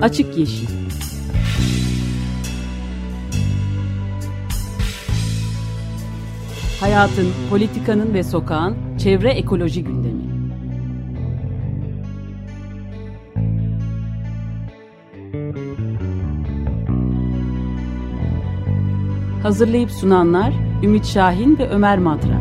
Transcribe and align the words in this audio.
Açık 0.00 0.38
Yeşil 0.38 0.66
Hayatın, 6.80 7.26
politikanın 7.50 8.14
ve 8.14 8.22
sokağın 8.22 8.76
çevre 8.98 9.30
ekoloji 9.30 9.84
gündemi. 9.84 10.22
Hazırlayıp 19.42 19.90
sunanlar 19.90 20.54
Ümit 20.82 21.06
Şahin 21.06 21.58
ve 21.58 21.68
Ömer 21.68 21.98
Madra. 21.98 22.40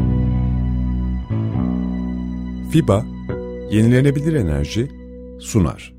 FIBA, 2.72 3.06
yenilenebilir 3.72 4.34
enerji 4.34 4.92
sunar. 5.40 5.99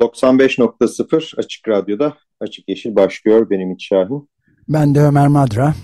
95.0 0.00 1.38
Açık 1.38 1.68
Radyo'da 1.68 2.16
Açık 2.40 2.68
Yeşil 2.68 2.96
başlıyor. 2.96 3.50
Benim 3.50 3.68
Ümit 3.68 3.82
Şahin. 3.82 4.28
Ben 4.68 4.94
de 4.94 5.00
Ömer 5.00 5.28
Madra. 5.28 5.74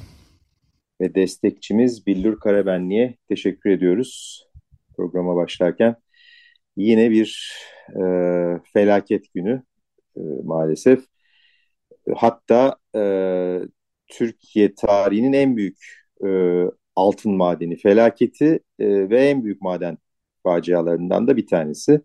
Ve 1.01 1.15
destekçimiz 1.15 2.07
Billur 2.07 2.41
Karabenli'ye 2.41 3.17
teşekkür 3.29 3.71
ediyoruz 3.71 4.43
programa 4.97 5.37
başlarken. 5.37 5.97
Yine 6.77 7.11
bir 7.11 7.57
e, 7.91 8.03
felaket 8.73 9.35
günü 9.35 9.63
e, 10.17 10.21
maalesef. 10.45 11.05
Hatta 12.17 12.77
e, 12.97 13.03
Türkiye 14.09 14.75
tarihinin 14.75 15.33
en 15.33 15.57
büyük 15.57 15.79
e, 16.27 16.31
altın 16.97 17.33
madeni 17.33 17.77
felaketi 17.77 18.61
e, 18.79 19.11
ve 19.11 19.29
en 19.29 19.45
büyük 19.45 19.63
maden 19.63 19.99
facialarından 20.43 21.29
da 21.29 21.37
bir 21.37 21.47
tanesi 21.47 22.01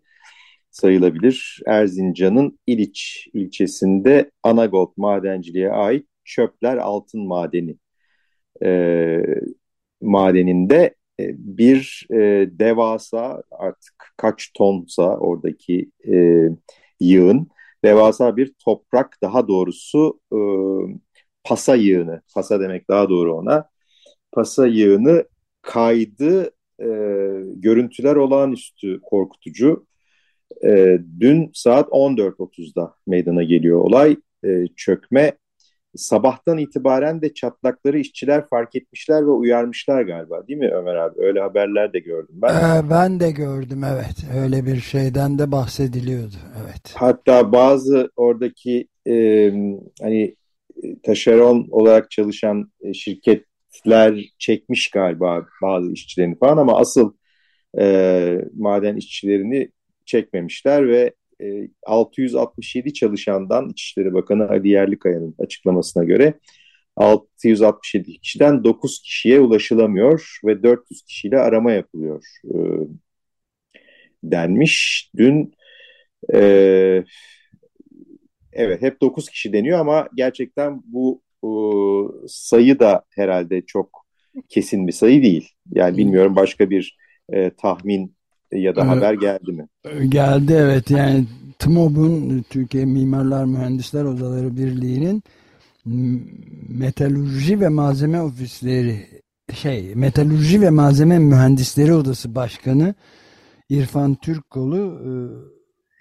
sayılabilir. 0.75 1.61
Erzincan'ın 1.67 2.59
İliç 2.67 3.27
ilçesinde 3.33 4.31
Anagold 4.43 4.91
madenciliğe 4.97 5.71
ait 5.71 6.07
çöpler 6.25 6.77
altın 6.77 7.27
madeni 7.27 7.77
e, 8.63 9.21
madeninde 10.01 10.95
e, 11.19 11.25
bir 11.37 12.07
e, 12.11 12.49
devasa 12.59 13.43
artık 13.51 14.13
kaç 14.17 14.51
tonsa 14.53 15.17
oradaki 15.17 15.91
e, 16.07 16.47
yığın 16.99 17.49
devasa 17.85 18.37
bir 18.37 18.53
toprak 18.65 19.17
daha 19.21 19.47
doğrusu 19.47 20.19
e, 20.33 20.39
pasa 21.43 21.75
yığını 21.75 22.21
pasa 22.33 22.59
demek 22.59 22.89
daha 22.89 23.09
doğru 23.09 23.35
ona 23.35 23.69
pasa 24.31 24.67
yığını 24.67 25.25
kaydı 25.61 26.51
e, 26.79 26.87
görüntüler 27.55 28.15
olağanüstü 28.15 28.99
korkutucu 29.03 29.87
e, 30.65 30.99
dün 31.19 31.51
saat 31.53 31.89
14.30'da 31.89 32.95
meydana 33.07 33.43
geliyor 33.43 33.79
olay 33.79 34.17
e, 34.45 34.67
çökme 34.75 35.33
sabahtan 35.95 36.57
itibaren 36.57 37.21
de 37.21 37.33
çatlakları 37.33 37.99
işçiler 37.99 38.47
fark 38.47 38.75
etmişler 38.75 39.21
ve 39.21 39.31
uyarmışlar 39.31 40.01
galiba 40.01 40.47
değil 40.47 40.59
mi 40.59 40.71
Ömer 40.73 40.95
abi? 40.95 41.21
Öyle 41.21 41.39
haberler 41.41 41.93
de 41.93 41.99
gördüm 41.99 42.35
ben. 42.41 42.49
Ee, 42.49 42.89
ben 42.89 43.19
de 43.19 43.31
gördüm 43.31 43.83
evet. 43.83 44.15
Öyle 44.43 44.65
bir 44.65 44.79
şeyden 44.79 45.39
de 45.39 45.51
bahsediliyordu. 45.51 46.35
Evet. 46.63 46.93
Hatta 46.93 47.51
bazı 47.51 48.09
oradaki 48.15 48.87
e, 49.07 49.51
hani 50.01 50.35
taşeron 51.03 51.67
olarak 51.71 52.11
çalışan 52.11 52.71
e, 52.81 52.93
şirketler 52.93 54.19
çekmiş 54.39 54.89
galiba 54.89 55.45
bazı 55.61 55.91
işçilerini 55.91 56.37
falan 56.37 56.57
ama 56.57 56.79
asıl 56.79 57.13
e, 57.79 58.41
maden 58.57 58.95
işçilerini 58.95 59.69
çekmemişler 60.05 60.87
ve 60.87 61.13
667 61.85 62.89
e, 62.89 62.93
çalışandan 62.93 63.69
İçişleri 63.69 64.13
Bakanı 64.13 64.49
Ali 64.49 64.69
Yerlikaya'nın 64.69 65.35
açıklamasına 65.39 66.03
göre 66.03 66.33
667 66.95 68.19
kişiden 68.19 68.63
9 68.63 69.01
kişiye 69.01 69.39
ulaşılamıyor 69.39 70.39
ve 70.45 70.63
400 70.63 71.01
kişiyle 71.01 71.39
arama 71.39 71.71
yapılıyor 71.71 72.23
e, 72.45 72.57
denmiş. 74.23 75.09
Dün 75.17 75.53
e, 76.33 77.03
evet 78.53 78.81
hep 78.81 79.01
9 79.01 79.29
kişi 79.29 79.53
deniyor 79.53 79.79
ama 79.79 80.09
gerçekten 80.15 80.81
bu 80.85 81.21
e, 81.43 81.49
sayı 82.27 82.79
da 82.79 83.03
herhalde 83.09 83.61
çok 83.61 84.05
kesin 84.49 84.87
bir 84.87 84.91
sayı 84.91 85.23
değil. 85.23 85.49
Yani 85.71 85.97
bilmiyorum 85.97 86.35
başka 86.35 86.69
bir 86.69 86.97
e, 87.33 87.49
tahmin 87.49 88.15
ya 88.51 88.75
da 88.75 88.87
haber 88.87 89.13
geldi 89.13 89.51
mi? 89.51 89.67
Geldi 90.09 90.53
evet 90.53 90.91
yani 90.91 91.25
TMOB'un 91.59 92.45
Türkiye 92.49 92.85
Mimarlar 92.85 93.45
Mühendisler 93.45 94.03
Odaları 94.03 94.57
Birliği'nin 94.57 95.23
metalurji 96.69 97.59
ve 97.59 97.67
malzeme 97.67 98.21
ofisleri 98.21 99.07
şey 99.53 99.95
metalurji 99.95 100.61
ve 100.61 100.69
malzeme 100.69 101.19
mühendisleri 101.19 101.93
odası 101.93 102.35
başkanı 102.35 102.95
İrfan 103.69 104.15
Türkkolu 104.15 104.77
e, 104.77 105.11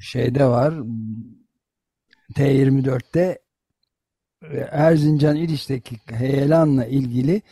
şeyde 0.01 0.47
var 0.47 0.75
T24'te 2.35 3.39
e, 4.51 4.57
Erzincan 4.57 5.37
İliç'teki 5.37 5.97
heyelanla 6.11 6.87
ilgili 6.87 7.43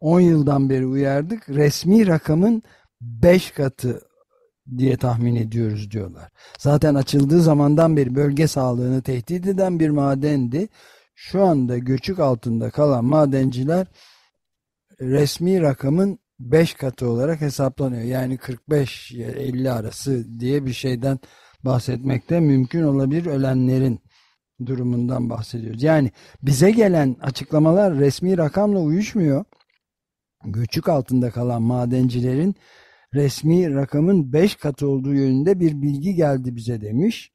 10 0.00 0.20
yıldan 0.20 0.70
beri 0.70 0.86
uyardık. 0.86 1.48
Resmi 1.48 2.06
rakamın 2.06 2.62
5 3.00 3.50
katı 3.50 4.00
diye 4.78 4.96
tahmin 4.96 5.36
ediyoruz 5.36 5.90
diyorlar. 5.90 6.28
Zaten 6.58 6.94
açıldığı 6.94 7.42
zamandan 7.42 7.96
beri 7.96 8.14
bölge 8.14 8.46
sağlığını 8.46 9.02
tehdit 9.02 9.46
eden 9.46 9.80
bir 9.80 9.90
madendi. 9.90 10.68
Şu 11.14 11.44
anda 11.44 11.78
göçük 11.78 12.18
altında 12.18 12.70
kalan 12.70 13.04
madenciler 13.04 13.86
resmi 15.00 15.60
rakamın 15.60 16.18
5 16.40 16.74
katı 16.74 17.08
olarak 17.08 17.40
hesaplanıyor. 17.40 18.02
Yani 18.02 18.36
45-50 18.36 19.70
arası 19.70 20.40
diye 20.40 20.66
bir 20.66 20.72
şeyden 20.72 21.18
bahsetmekte 21.64 22.40
mümkün 22.40 22.82
olabilir 22.82 23.26
ölenlerin 23.26 24.00
durumundan 24.66 25.30
bahsediyoruz. 25.30 25.82
Yani 25.82 26.10
bize 26.42 26.70
gelen 26.70 27.16
açıklamalar 27.22 27.94
resmi 27.94 28.38
rakamla 28.38 28.78
uyuşmuyor. 28.78 29.44
Göçük 30.44 30.88
altında 30.88 31.30
kalan 31.30 31.62
madencilerin 31.62 32.54
resmi 33.14 33.74
rakamın 33.74 34.32
5 34.32 34.54
katı 34.54 34.88
olduğu 34.88 35.14
yönünde 35.14 35.60
bir 35.60 35.82
bilgi 35.82 36.14
geldi 36.14 36.56
bize 36.56 36.80
demiş. 36.80 37.32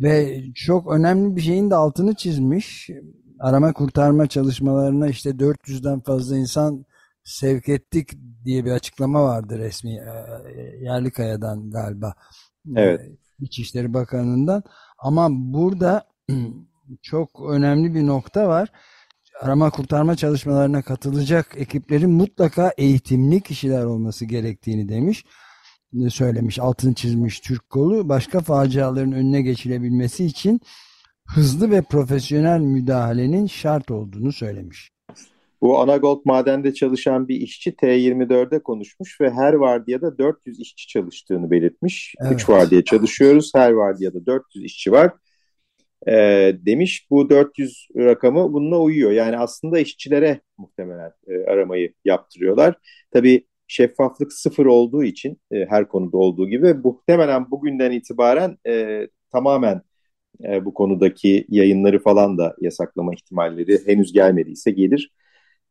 Ve 0.00 0.42
çok 0.54 0.92
önemli 0.92 1.36
bir 1.36 1.40
şeyin 1.40 1.70
de 1.70 1.74
altını 1.74 2.14
çizmiş. 2.14 2.90
Arama 3.38 3.72
kurtarma 3.72 4.26
çalışmalarına 4.26 5.08
işte 5.08 5.30
400'den 5.30 6.00
fazla 6.00 6.36
insan 6.36 6.84
sevk 7.24 7.68
ettik 7.68 8.10
diye 8.44 8.64
bir 8.64 8.70
açıklama 8.70 9.24
vardı 9.24 9.58
resmi 9.58 9.90
e, 9.90 10.60
Yerlikaya'dan 10.80 11.70
galiba. 11.70 12.14
Evet. 12.76 13.00
İçişleri 13.40 13.94
Bakanı'ndan. 13.94 14.62
Ama 14.98 15.28
burada 15.30 16.04
çok 17.02 17.50
önemli 17.50 17.94
bir 17.94 18.06
nokta 18.06 18.48
var 18.48 18.68
arama 19.40 19.70
kurtarma 19.70 20.16
çalışmalarına 20.16 20.82
katılacak 20.82 21.46
ekiplerin 21.56 22.10
mutlaka 22.10 22.72
eğitimli 22.78 23.40
kişiler 23.40 23.84
olması 23.84 24.24
gerektiğini 24.24 24.88
demiş 24.88 25.24
söylemiş, 26.08 26.58
altını 26.58 26.94
çizmiş 26.94 27.40
Türk 27.40 27.70
kolu. 27.70 28.08
Başka 28.08 28.40
faciaların 28.40 29.12
önüne 29.12 29.42
geçilebilmesi 29.42 30.24
için 30.24 30.60
hızlı 31.26 31.70
ve 31.70 31.82
profesyonel 31.82 32.60
müdahalenin 32.60 33.46
şart 33.46 33.90
olduğunu 33.90 34.32
söylemiş. 34.32 34.90
Bu 35.62 35.80
Anagold 35.80 36.20
madende 36.24 36.74
çalışan 36.74 37.28
bir 37.28 37.36
işçi 37.36 37.70
T24'de 37.70 38.62
konuşmuş 38.62 39.20
ve 39.20 39.30
her 39.30 39.52
vardiyada 39.52 40.18
400 40.18 40.60
işçi 40.60 40.88
çalıştığını 40.88 41.50
belirtmiş. 41.50 42.14
Evet. 42.20 42.32
3 42.32 42.48
vardiya 42.48 42.84
çalışıyoruz, 42.84 43.52
her 43.54 43.70
vardiyada 43.70 44.26
400 44.26 44.64
işçi 44.64 44.92
var 44.92 45.12
e, 46.08 46.12
demiş. 46.66 47.06
Bu 47.10 47.30
400 47.30 47.88
rakamı 47.96 48.52
bununla 48.52 48.78
uyuyor. 48.78 49.10
Yani 49.10 49.38
aslında 49.38 49.78
işçilere 49.78 50.40
muhtemelen 50.58 51.12
e, 51.28 51.44
aramayı 51.44 51.92
yaptırıyorlar. 52.04 52.74
Tabii 53.10 53.46
şeffaflık 53.66 54.32
sıfır 54.32 54.66
olduğu 54.66 55.04
için 55.04 55.40
e, 55.52 55.66
her 55.66 55.88
konuda 55.88 56.16
olduğu 56.18 56.48
gibi 56.48 56.74
muhtemelen 56.74 57.50
bugünden 57.50 57.90
itibaren 57.90 58.58
e, 58.66 59.08
tamamen 59.32 59.82
e, 60.44 60.64
bu 60.64 60.74
konudaki 60.74 61.46
yayınları 61.48 61.98
falan 62.02 62.38
da 62.38 62.56
yasaklama 62.60 63.14
ihtimalleri 63.14 63.86
henüz 63.86 64.12
gelmediyse 64.12 64.70
gelir. 64.70 65.12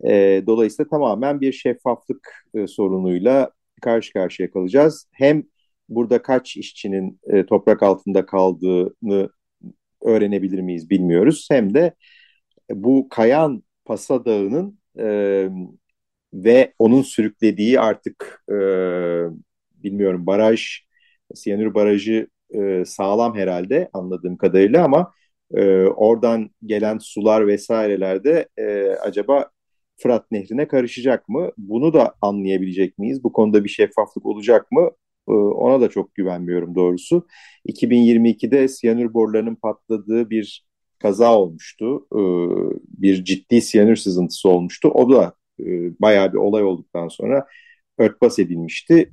E, 0.04 0.44
dolayısıyla 0.48 0.90
tamamen 0.90 1.42
bir 1.42 1.52
şeffaflık 1.52 2.46
e, 2.54 2.68
sorunuyla 2.68 3.52
karşı 3.82 4.14
karşıya 4.14 4.52
kalacağız. 4.52 5.08
Hem 5.12 5.44
burada 5.90 6.22
kaç 6.22 6.58
işçinin 6.58 7.20
e, 7.28 7.46
toprak 7.46 7.84
altında 7.84 8.26
kaldığını 8.26 9.30
öğrenebilir 10.04 10.60
miyiz 10.60 10.90
bilmiyoruz. 10.90 11.48
Hem 11.52 11.74
de 11.74 11.94
bu 12.72 13.10
kayan 13.10 13.64
Pasa 13.86 14.26
Dağı'nın 14.26 14.80
e, 15.00 15.50
ve 16.34 16.74
onun 16.80 17.02
sürüklediği 17.02 17.80
artık 17.80 18.44
e, 18.50 18.56
bilmiyorum 19.84 20.26
baraj, 20.26 20.80
Siyanür 21.36 21.74
Barajı 21.74 22.28
e, 22.54 22.86
sağlam 22.86 23.36
herhalde 23.36 23.90
anladığım 23.94 24.38
kadarıyla 24.38 24.86
ama 24.86 25.14
e, 25.54 25.84
oradan 25.86 26.50
gelen 26.66 26.98
sular 26.98 27.48
vesairelerde 27.48 28.48
e, 28.58 28.88
acaba 28.90 29.50
Fırat 29.98 30.32
Nehri'ne 30.32 30.68
karışacak 30.68 31.30
mı? 31.30 31.52
Bunu 31.58 31.94
da 31.94 32.16
anlayabilecek 32.22 32.98
miyiz? 32.98 33.24
Bu 33.24 33.34
konuda 33.34 33.64
bir 33.64 33.70
şeffaflık 33.70 34.26
olacak 34.26 34.72
mı? 34.72 34.90
E, 35.30 35.34
ona 35.34 35.82
da 35.82 35.90
çok 35.90 36.16
güvenmiyorum 36.16 36.76
doğrusu. 36.76 37.28
2022'de 37.66 38.68
siyanür 38.68 39.14
borularının 39.14 39.56
patladığı 39.56 40.30
bir 40.30 40.66
kaza 41.00 41.36
olmuştu. 41.38 42.08
E, 42.14 42.22
bir 43.02 43.24
ciddi 43.24 43.62
siyanür 43.62 43.96
sızıntısı 43.96 44.50
olmuştu. 44.50 44.90
O 44.90 45.12
da 45.12 45.34
e, 45.60 45.66
bayağı 46.02 46.34
bir 46.34 46.38
olay 46.38 46.64
olduktan 46.64 47.08
sonra 47.08 47.48
örtbas 47.98 48.40
edilmişti. 48.40 49.12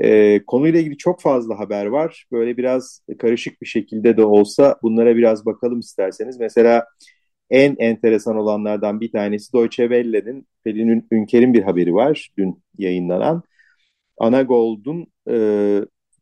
E, 0.00 0.40
konuyla 0.46 0.80
ilgili 0.80 0.96
çok 0.96 1.20
fazla 1.22 1.58
haber 1.58 1.86
var. 1.86 2.26
Böyle 2.32 2.56
biraz 2.56 3.00
karışık 3.18 3.62
bir 3.62 3.66
şekilde 3.66 4.16
de 4.16 4.24
olsa 4.24 4.78
bunlara 4.82 5.16
biraz 5.16 5.46
bakalım 5.46 5.80
isterseniz. 5.80 6.40
Mesela 6.40 6.84
en 7.50 7.76
enteresan 7.78 8.36
olanlardan 8.36 9.00
bir 9.00 9.12
tanesi 9.12 9.52
Deutsche 9.52 9.84
Welle'nin 9.84 10.46
Pelin 10.64 11.06
Ünker'in 11.12 11.54
bir 11.54 11.62
haberi 11.62 11.94
var 11.94 12.30
dün 12.38 12.62
yayınlanan. 12.78 13.42
Anagold'un 14.18 15.06
e, 15.30 15.36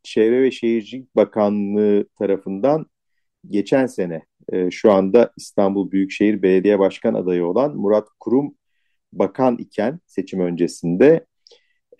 Çevre 0.02 0.43
ve 0.43 0.50
Şehircilik 0.50 1.17
Bakanlığı 1.17 2.08
tarafından 2.19 2.87
geçen 3.50 3.87
sene 3.87 4.23
e, 4.52 4.70
şu 4.70 4.93
anda 4.93 5.32
İstanbul 5.37 5.91
Büyükşehir 5.91 6.43
Belediye 6.43 6.79
Başkan 6.79 7.14
adayı 7.14 7.46
olan 7.46 7.76
Murat 7.76 8.08
Kurum 8.20 8.55
bakan 9.12 9.56
iken 9.58 10.00
seçim 10.06 10.41
öncesinde 10.41 11.26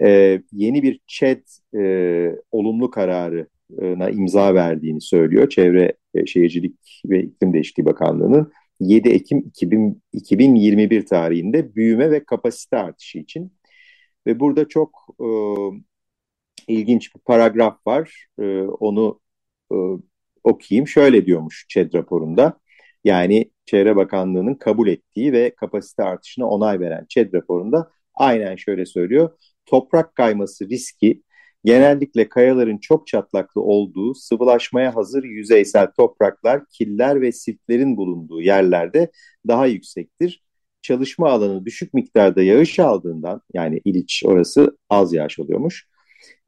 e, 0.03 0.41
yeni 0.53 0.83
bir 0.83 1.01
ÇED 1.07 1.43
e, 1.77 2.37
olumlu 2.51 2.91
kararına 2.91 4.11
imza 4.11 4.55
verdiğini 4.55 5.01
söylüyor. 5.01 5.49
Çevre 5.49 5.93
e, 6.15 6.27
Şehircilik 6.27 7.03
ve 7.07 7.23
İklim 7.23 7.53
Değişikliği 7.53 7.85
Bakanlığı'nın 7.85 8.53
7 8.81 9.09
Ekim 9.09 9.39
2000, 9.39 10.03
2021 10.13 11.07
tarihinde 11.07 11.75
büyüme 11.75 12.11
ve 12.11 12.25
kapasite 12.25 12.77
artışı 12.77 13.19
için. 13.19 13.53
Ve 14.27 14.41
burada 14.41 14.69
çok 14.69 15.07
e, 15.21 15.27
ilginç 16.69 17.15
bir 17.15 17.21
paragraf 17.21 17.87
var. 17.87 18.27
E, 18.39 18.63
onu 18.63 19.21
e, 19.73 19.77
okuyayım. 20.45 20.89
Şöyle 20.89 21.27
diyormuş 21.27 21.67
ÇED 21.69 21.95
raporunda. 21.95 22.59
Yani 23.05 23.51
Çevre 23.67 23.97
Bakanlığı'nın 23.97 24.55
kabul 24.55 24.89
ettiği 24.89 25.33
ve 25.33 25.55
kapasite 25.55 26.03
artışına 26.03 26.49
onay 26.49 26.81
veren 26.81 27.07
ÇED 27.09 27.35
raporunda 27.35 27.91
aynen 28.15 28.57
şöyle 28.57 28.87
söylüyor. 28.87 29.31
Toprak 29.67 30.15
kayması 30.15 30.69
riski 30.69 31.23
genellikle 31.65 32.29
kayaların 32.29 32.79
çok 32.79 33.07
çatlaklı 33.07 33.61
olduğu, 33.61 34.15
sıvılaşmaya 34.15 34.97
hazır 34.97 35.25
yüzeysel 35.25 35.87
topraklar, 35.97 36.63
killer 36.71 37.21
ve 37.21 37.33
siftlerin 37.33 37.97
bulunduğu 37.97 38.41
yerlerde 38.43 39.11
daha 39.49 39.67
yüksektir. 39.67 40.45
Çalışma 40.85 41.31
alanı 41.31 41.65
düşük 41.65 41.95
miktarda 41.95 42.43
yağış 42.43 42.79
aldığından, 42.79 43.41
yani 43.55 43.81
İliç 43.85 44.23
orası 44.27 44.79
az 44.91 45.13
yağış 45.13 45.39
oluyormuş 45.39 45.89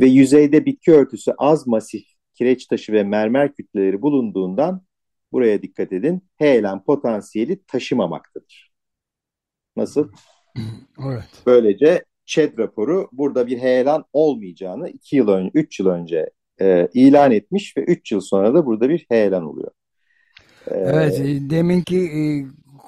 ve 0.01 0.07
yüzeyde 0.07 0.67
bitki 0.67 0.93
örtüsü 0.93 1.33
az 1.39 1.67
masif 1.67 2.05
kireç 2.35 2.67
taşı 2.67 2.93
ve 2.93 3.03
mermer 3.03 3.55
kütleleri 3.55 4.03
bulunduğundan 4.03 4.83
buraya 5.33 5.63
dikkat 5.63 5.93
edin 5.93 6.23
heyelan 6.37 6.85
potansiyeli 6.85 7.63
taşımamaktadır. 7.67 8.73
Nasıl? 9.77 10.09
Evet. 11.07 11.43
Böylece 11.47 12.05
ÇED 12.27 12.59
raporu 12.59 13.09
burada 13.13 13.47
bir 13.47 13.59
heyelan 13.59 14.05
olmayacağını 14.13 14.89
2 14.89 15.17
yıl 15.17 15.29
önce, 15.29 15.51
3 15.55 15.81
yıl 15.81 15.87
önce 15.87 16.31
e, 16.61 16.89
ilan 16.95 17.33
etmiş 17.33 17.77
ve 17.77 17.81
3 17.81 18.13
yıl 18.13 18.21
sonra 18.21 18.55
da 18.55 18.67
burada 18.67 18.89
bir 18.89 19.07
heyelan 19.09 19.45
oluyor. 19.45 19.71
E, 20.71 20.75
evet, 20.75 21.21
e, 21.21 21.51
deminki 21.51 21.99
e, 21.99 22.21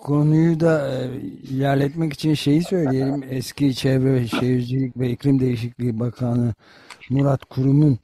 konuyu 0.03 0.61
da 0.61 0.91
e, 0.93 1.21
ilerletmek 1.21 2.13
için 2.13 2.35
şeyi 2.35 2.63
söyleyelim. 2.63 3.25
Eski 3.31 3.75
Çevre 3.75 4.27
Şehircilik 4.27 4.97
ve 4.97 5.11
İklim 5.11 5.41
Değişikliği 5.41 6.01
Bakanı 6.01 6.55
Murat 7.11 7.45
Kurum'un 7.45 7.99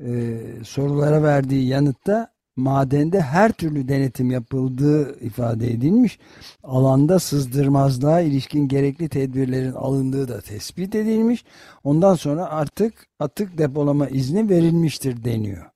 e, 0.00 0.40
sorulara 0.64 1.22
verdiği 1.22 1.68
yanıtta 1.68 2.32
madende 2.56 3.20
her 3.20 3.52
türlü 3.52 3.88
denetim 3.88 4.30
yapıldığı 4.30 5.20
ifade 5.20 5.72
edilmiş. 5.72 6.18
Alanda 6.62 7.18
sızdırmazlığa 7.18 8.20
ilişkin 8.20 8.68
gerekli 8.68 9.08
tedbirlerin 9.08 9.72
alındığı 9.72 10.28
da 10.28 10.40
tespit 10.40 10.94
edilmiş. 10.94 11.44
Ondan 11.84 12.14
sonra 12.14 12.46
artık 12.46 13.06
atık 13.20 13.58
depolama 13.58 14.08
izni 14.08 14.48
verilmiştir 14.48 15.24
deniyor. 15.24 15.66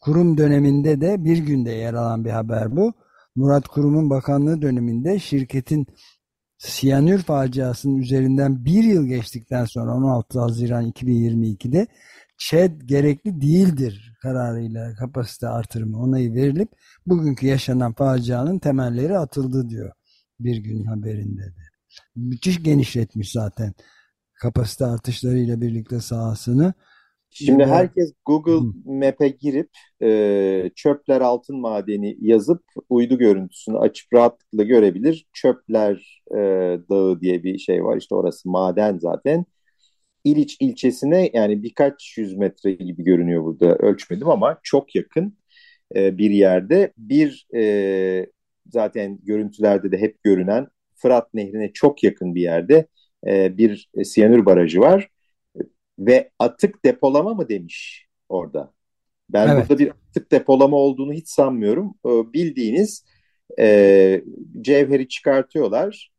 Kurum 0.00 0.38
döneminde 0.38 1.00
de 1.00 1.24
bir 1.24 1.38
günde 1.38 1.70
yer 1.70 1.94
alan 1.94 2.24
bir 2.24 2.30
haber 2.30 2.76
bu. 2.76 2.92
Murat 3.36 3.68
Kurum'un 3.68 4.10
bakanlığı 4.10 4.62
döneminde 4.62 5.18
şirketin 5.18 5.86
siyanür 6.58 7.22
faciasının 7.22 7.96
üzerinden 7.96 8.64
bir 8.64 8.84
yıl 8.84 9.06
geçtikten 9.06 9.64
sonra 9.64 9.94
16 9.94 10.40
Haziran 10.40 10.90
2022'de 10.90 11.86
ÇED 12.38 12.80
gerekli 12.84 13.40
değildir 13.40 14.14
kararıyla 14.22 14.94
kapasite 14.94 15.48
artırımı 15.48 15.98
onayı 15.98 16.34
verilip 16.34 16.68
bugünkü 17.06 17.46
yaşanan 17.46 17.92
facianın 17.92 18.58
temelleri 18.58 19.18
atıldı 19.18 19.68
diyor 19.68 19.92
bir 20.40 20.56
gün 20.56 20.84
haberinde 20.84 21.42
de. 21.42 21.70
Müthiş 22.16 22.62
genişletmiş 22.62 23.32
zaten 23.32 23.74
kapasite 24.34 24.84
artışlarıyla 24.84 25.60
birlikte 25.60 26.00
sahasını. 26.00 26.74
Şimdi 27.30 27.64
herkes 27.64 28.12
Google 28.26 28.66
Map'e 28.84 29.28
girip 29.28 29.70
e, 30.02 30.70
çöpler 30.76 31.20
altın 31.20 31.60
madeni 31.60 32.16
yazıp 32.20 32.62
uydu 32.88 33.18
görüntüsünü 33.18 33.78
açıp 33.78 34.12
rahatlıkla 34.14 34.62
görebilir. 34.62 35.26
Çöpler 35.32 36.22
e, 36.30 36.38
dağı 36.90 37.20
diye 37.20 37.44
bir 37.44 37.58
şey 37.58 37.84
var. 37.84 37.96
İşte 37.96 38.14
orası 38.14 38.48
maden 38.50 38.98
zaten. 38.98 39.44
İliç 40.24 40.56
ilçesine 40.60 41.30
yani 41.32 41.62
birkaç 41.62 42.18
yüz 42.18 42.36
metre 42.36 42.72
gibi 42.72 43.04
görünüyor 43.04 43.44
burada. 43.44 43.76
Ölçmedim 43.76 44.28
ama 44.28 44.60
çok 44.62 44.94
yakın 44.94 45.38
e, 45.96 46.18
bir 46.18 46.30
yerde. 46.30 46.92
Bir 46.98 47.46
e, 47.54 48.26
zaten 48.66 49.18
görüntülerde 49.22 49.92
de 49.92 49.98
hep 49.98 50.22
görünen 50.22 50.66
Fırat 50.96 51.34
Nehri'ne 51.34 51.72
çok 51.72 52.04
yakın 52.04 52.34
bir 52.34 52.42
yerde 52.42 52.86
e, 53.26 53.58
bir 53.58 53.90
siyanür 54.04 54.46
barajı 54.46 54.80
var 54.80 55.08
ve 56.00 56.30
atık 56.38 56.84
depolama 56.84 57.34
mı 57.34 57.48
demiş 57.48 58.06
orada. 58.28 58.72
Ben 59.30 59.48
evet. 59.48 59.68
burada 59.68 59.78
bir 59.78 59.92
atık 60.10 60.32
depolama 60.32 60.76
olduğunu 60.76 61.12
hiç 61.12 61.28
sanmıyorum. 61.28 61.94
E, 62.06 62.10
bildiğiniz 62.32 63.04
e, 63.58 64.24
cevheri 64.60 65.08
çıkartıyorlar 65.08 66.10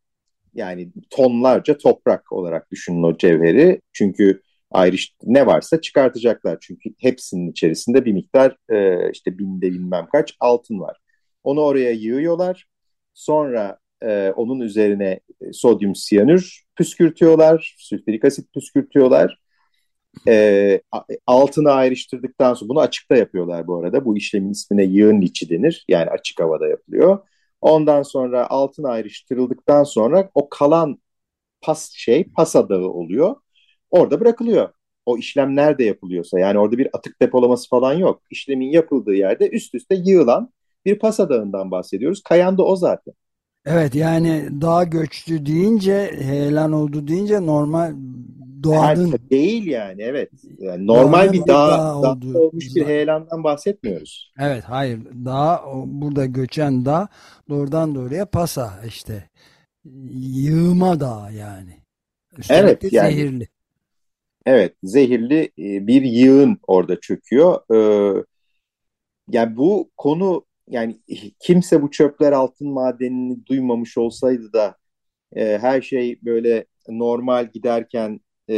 yani 0.54 0.90
tonlarca 1.10 1.78
toprak 1.78 2.32
olarak 2.32 2.72
düşünün 2.72 3.04
o 3.04 3.18
cevheri. 3.18 3.82
Çünkü 3.94 4.42
ayrış 4.72 5.16
ne 5.24 5.46
varsa 5.46 5.82
çıkartacaklar. 5.82 6.58
Çünkü 6.62 6.90
hepsinin 7.00 7.52
içerisinde 7.52 8.06
bir 8.06 8.14
miktar 8.14 8.58
e, 8.70 9.12
işte 9.12 9.38
binde 9.38 9.72
bilmem 9.72 10.08
kaç 10.12 10.36
altın 10.40 10.80
var. 10.80 10.98
Onu 11.44 11.62
oraya 11.62 11.92
yığıyorlar. 11.92 12.66
Sonra 13.14 13.80
e, 14.04 14.32
onun 14.36 14.60
üzerine 14.60 15.20
sodyum 15.52 15.96
siyanür 15.96 16.64
püskürtüyorlar. 16.76 17.76
Sülfürik 17.78 18.26
asit 18.26 18.54
püskürtüyorlar. 18.54 19.42
E, 20.28 20.82
altını 21.28 21.72
ayrıştırdıktan 21.72 22.54
sonra 22.54 22.70
bunu 22.70 22.80
açıkta 22.80 23.16
yapıyorlar 23.18 23.68
bu 23.68 23.78
arada. 23.80 24.06
Bu 24.06 24.18
işlemin 24.18 24.52
ismine 24.52 24.84
yığın 24.84 25.22
içi 25.22 25.50
denir. 25.50 25.86
Yani 25.88 26.10
açık 26.10 26.40
havada 26.40 26.68
yapılıyor. 26.68 27.20
Ondan 27.62 28.04
sonra 28.04 28.50
altın 28.50 28.84
ayrıştırıldıktan 28.84 29.84
sonra 29.84 30.30
o 30.36 30.50
kalan 30.50 31.00
pas 31.62 31.92
şey 31.94 32.24
pasa 32.24 32.70
dağı 32.70 32.90
oluyor. 32.90 33.36
Orada 33.92 34.20
bırakılıyor. 34.20 34.70
O 35.06 35.18
işlem 35.18 35.56
nerede 35.56 35.84
yapılıyorsa 35.84 36.40
yani 36.40 36.60
orada 36.60 36.78
bir 36.78 36.90
atık 36.94 37.22
depolaması 37.22 37.70
falan 37.70 37.94
yok. 37.94 38.22
İşlemin 38.30 38.72
yapıldığı 38.72 39.14
yerde 39.14 39.50
üst 39.50 39.76
üste 39.76 39.96
yığılan 39.96 40.54
bir 40.86 41.00
pasa 41.00 41.30
dağından 41.30 41.72
bahsediyoruz. 41.72 42.24
Kayan 42.24 42.58
da 42.58 42.64
o 42.64 42.76
zaten. 42.76 43.14
Evet 43.66 43.96
yani 43.96 44.50
dağ 44.62 44.84
göçtü 44.84 45.46
deyince 45.46 46.12
heyelan 46.20 46.72
oldu 46.72 47.08
deyince 47.08 47.46
normal 47.46 47.94
doğanın 48.64 49.12
Her, 49.12 49.30
değil 49.30 49.68
yani 49.68 50.02
evet. 50.02 50.32
Yani 50.60 50.88
normal 50.88 51.34
bir 51.34 51.42
dağ, 51.42 52.02
dağ, 52.04 52.22
dağ 52.22 52.40
olmuş 52.40 52.76
bir 52.76 52.86
heyelandan 52.86 53.44
bahsetmiyoruz. 53.44 54.34
Evet 54.40 54.64
hayır 54.64 55.00
dağ 55.26 55.64
burada 55.86 56.26
göçen 56.26 56.86
dağ 56.86 57.08
doğrudan 57.50 57.96
doğruya 57.96 58.26
pasa 58.26 58.74
işte 58.88 59.30
yığma 60.22 61.00
dağ 61.00 61.30
yani. 61.32 61.78
Üstelik 62.38 62.64
evet 62.64 62.94
yani. 62.94 63.14
Zehirli. 63.14 63.48
Evet 64.46 64.76
zehirli 64.84 65.52
e, 65.60 65.88
bir 65.88 66.02
yığın 66.02 66.58
orada 66.68 67.00
çöküyor. 67.00 67.62
Ee, 67.74 68.24
yani 69.30 69.58
bu 69.58 69.90
konu 69.98 70.46
yani 70.68 71.00
kimse 71.40 71.82
bu 71.82 71.92
çöpler 71.92 72.32
altın 72.32 72.70
madenini 72.70 73.46
duymamış 73.46 73.98
olsaydı 73.98 74.54
da 74.54 74.76
e, 75.36 75.58
her 75.62 75.82
şey 75.82 76.20
böyle 76.22 76.66
normal 76.90 77.52
giderken 77.54 78.20
e, 78.50 78.56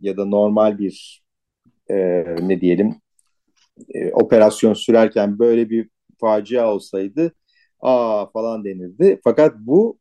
ya 0.00 0.16
da 0.16 0.24
normal 0.24 0.78
bir 0.78 1.22
e, 1.90 1.96
ne 2.42 2.60
diyelim 2.60 2.94
e, 3.94 4.12
operasyon 4.12 4.74
sürerken 4.74 5.38
böyle 5.38 5.70
bir 5.70 5.88
facia 6.20 6.72
olsaydı 6.74 7.32
aa 7.80 8.26
falan 8.26 8.64
denirdi. 8.64 9.20
Fakat 9.24 9.54
bu 9.58 9.98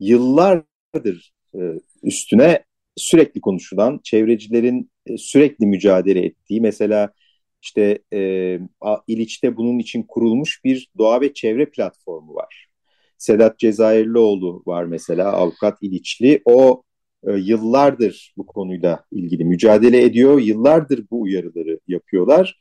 yıllardır 0.00 1.32
e, 1.54 1.60
üstüne 2.02 2.64
sürekli 2.96 3.40
konuşulan, 3.40 4.00
çevrecilerin 4.04 4.90
e, 5.06 5.16
sürekli 5.18 5.66
mücadele 5.66 6.24
ettiği, 6.24 6.60
mesela 6.60 7.12
işte 7.62 7.98
e, 8.12 8.60
İliç'te 9.06 9.56
bunun 9.56 9.78
için 9.78 10.02
kurulmuş 10.02 10.64
bir 10.64 10.88
doğa 10.98 11.20
ve 11.20 11.34
çevre 11.34 11.70
platformu 11.70 12.34
var. 12.34 12.66
Sedat 13.18 13.58
Cezayirlioğlu 13.58 14.62
var 14.66 14.84
mesela, 14.84 15.32
avukat 15.32 15.78
İliçli. 15.82 16.42
O 16.44 16.82
yıllardır 17.32 18.34
bu 18.36 18.46
konuyla 18.46 19.04
ilgili 19.12 19.44
mücadele 19.44 20.02
ediyor, 20.02 20.40
yıllardır 20.40 21.04
bu 21.10 21.20
uyarıları 21.20 21.80
yapıyorlar. 21.88 22.60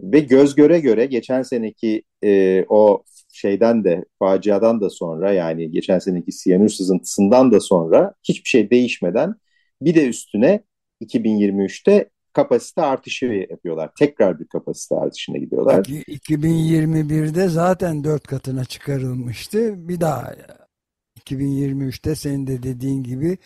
Ve 0.00 0.20
göz 0.20 0.54
göre 0.54 0.80
göre 0.80 1.06
geçen 1.06 1.42
seneki 1.42 2.02
e, 2.24 2.64
o 2.68 3.04
şeyden 3.32 3.84
de 3.84 4.04
faciadan 4.18 4.80
da 4.80 4.90
sonra 4.90 5.32
yani 5.32 5.70
geçen 5.70 5.98
seneki 5.98 6.32
siyanür 6.32 6.68
sızıntısından 6.68 7.52
da 7.52 7.60
sonra 7.60 8.14
hiçbir 8.24 8.48
şey 8.48 8.70
değişmeden 8.70 9.34
bir 9.82 9.94
de 9.94 10.08
üstüne 10.08 10.62
2023'te 11.02 12.10
kapasite 12.32 12.82
artışı 12.82 13.26
yapıyorlar. 13.26 13.90
Tekrar 13.98 14.40
bir 14.40 14.46
kapasite 14.46 14.94
artışına 14.96 15.38
gidiyorlar. 15.38 15.84
2021'de 15.84 17.48
zaten 17.48 18.04
dört 18.04 18.26
katına 18.26 18.64
çıkarılmıştı. 18.64 19.88
Bir 19.88 20.00
daha 20.00 20.34
2023'te 21.20 22.14
senin 22.14 22.46
de 22.46 22.62
dediğin 22.62 23.02
gibi 23.02 23.38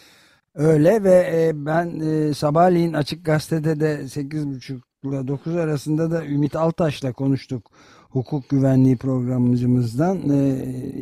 öyle 0.54 1.04
ve 1.04 1.30
e, 1.34 1.66
ben 1.66 2.00
e, 2.00 2.34
sabahleyin 2.34 2.92
Açık 2.92 3.24
Gazete'de 3.24 3.80
de 3.80 4.00
8.30 4.02 4.80
ile 5.04 5.28
9 5.28 5.56
arasında 5.56 6.10
da 6.10 6.26
Ümit 6.26 6.56
Altaş'la 6.56 7.12
konuştuk 7.12 7.70
hukuk 8.12 8.48
güvenliği 8.48 8.96
programcımızdan 8.96 10.30
e, 10.30 10.36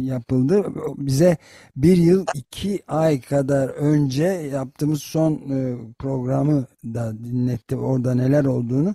yapıldı. 0.01 0.65
Bize 0.97 1.37
bir 1.77 1.97
yıl 1.97 2.27
iki 2.35 2.83
ay 2.89 3.21
kadar 3.21 3.69
önce 3.69 4.25
yaptığımız 4.25 5.03
son 5.03 5.33
e, 5.33 5.77
programı 5.99 6.67
da 6.85 7.25
dinletti 7.25 7.77
orada 7.77 8.15
neler 8.15 8.45
olduğunu. 8.45 8.95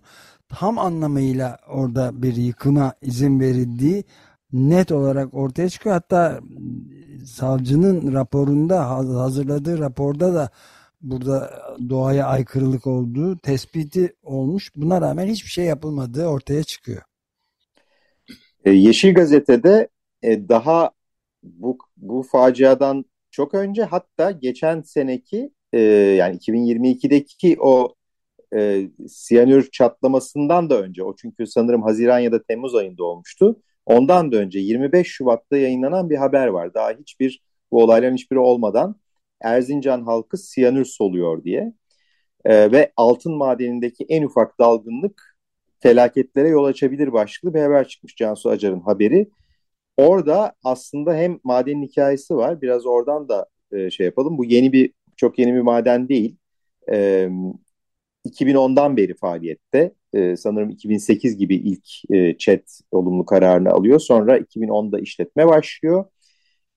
Tam 0.49 0.79
anlamıyla 0.79 1.57
orada 1.67 2.21
bir 2.23 2.35
yıkıma 2.35 2.93
izin 3.01 3.39
verildiği 3.39 4.03
net 4.53 4.91
olarak 4.91 5.33
ortaya 5.33 5.69
çıkıyor. 5.69 5.95
Hatta 5.95 6.39
savcının 7.25 8.13
raporunda 8.13 8.89
hazırladığı 8.89 9.79
raporda 9.79 10.33
da 10.33 10.49
burada 11.01 11.63
doğaya 11.89 12.25
aykırılık 12.25 12.87
olduğu 12.87 13.37
tespiti 13.37 14.13
olmuş. 14.23 14.71
Buna 14.75 15.01
rağmen 15.01 15.27
hiçbir 15.27 15.49
şey 15.49 15.65
yapılmadığı 15.65 16.25
ortaya 16.25 16.63
çıkıyor. 16.63 17.01
E, 18.65 18.71
Yeşil 18.71 19.13
Gazete'de 19.13 19.87
e, 20.23 20.49
daha 20.49 20.91
bu, 21.43 21.77
bu 21.97 22.23
faciadan 22.23 23.05
çok 23.31 23.53
önce 23.53 23.83
hatta 23.83 24.31
geçen 24.31 24.81
seneki 24.81 25.51
e, 25.73 25.79
yani 25.81 26.37
2022'deki 26.37 27.57
o 27.59 27.95
e, 28.55 28.89
siyanür 29.07 29.69
çatlamasından 29.71 30.69
da 30.69 30.81
önce 30.81 31.03
o 31.03 31.15
çünkü 31.15 31.47
sanırım 31.47 31.83
Haziran 31.83 32.19
ya 32.19 32.31
da 32.31 32.43
Temmuz 32.43 32.75
ayında 32.75 33.03
olmuştu. 33.03 33.61
Ondan 33.85 34.31
da 34.31 34.37
önce 34.37 34.59
25 34.59 35.07
Şubat'ta 35.07 35.57
yayınlanan 35.57 36.09
bir 36.09 36.15
haber 36.15 36.47
var. 36.47 36.73
Daha 36.73 36.91
hiçbir 36.91 37.41
bu 37.71 37.83
olayların 37.83 38.13
hiçbiri 38.15 38.39
olmadan 38.39 38.95
Erzincan 39.41 40.01
halkı 40.01 40.37
siyanür 40.37 40.85
soluyor 40.85 41.43
diye. 41.43 41.73
E, 42.45 42.71
ve 42.71 42.91
altın 42.97 43.33
madenindeki 43.37 44.05
en 44.09 44.23
ufak 44.23 44.59
dalgınlık 44.59 45.37
felaketlere 45.79 46.49
yol 46.49 46.65
açabilir 46.65 47.13
başlıklı 47.13 47.53
bir 47.53 47.61
haber 47.61 47.87
çıkmış 47.87 48.15
Cansu 48.15 48.49
Acar'ın 48.49 48.79
haberi. 48.79 49.29
Orada 49.97 50.53
aslında 50.63 51.13
hem 51.15 51.39
madenin 51.43 51.83
hikayesi 51.83 52.35
var. 52.35 52.61
Biraz 52.61 52.85
oradan 52.85 53.29
da 53.29 53.47
e, 53.71 53.89
şey 53.91 54.05
yapalım. 54.05 54.37
Bu 54.37 54.45
yeni 54.45 54.73
bir 54.73 54.93
çok 55.17 55.39
yeni 55.39 55.53
bir 55.53 55.61
maden 55.61 56.09
değil. 56.09 56.37
E, 56.91 57.29
2010'dan 58.25 58.97
beri 58.97 59.13
faaliyette. 59.13 59.93
E, 60.13 60.35
sanırım 60.35 60.69
2008 60.69 61.37
gibi 61.37 61.55
ilk 61.55 62.11
e, 62.11 62.37
chat 62.37 62.81
olumlu 62.91 63.25
kararını 63.25 63.69
alıyor. 63.69 63.99
Sonra 63.99 64.37
2010'da 64.37 64.99
işletme 64.99 65.47
başlıyor. 65.47 66.05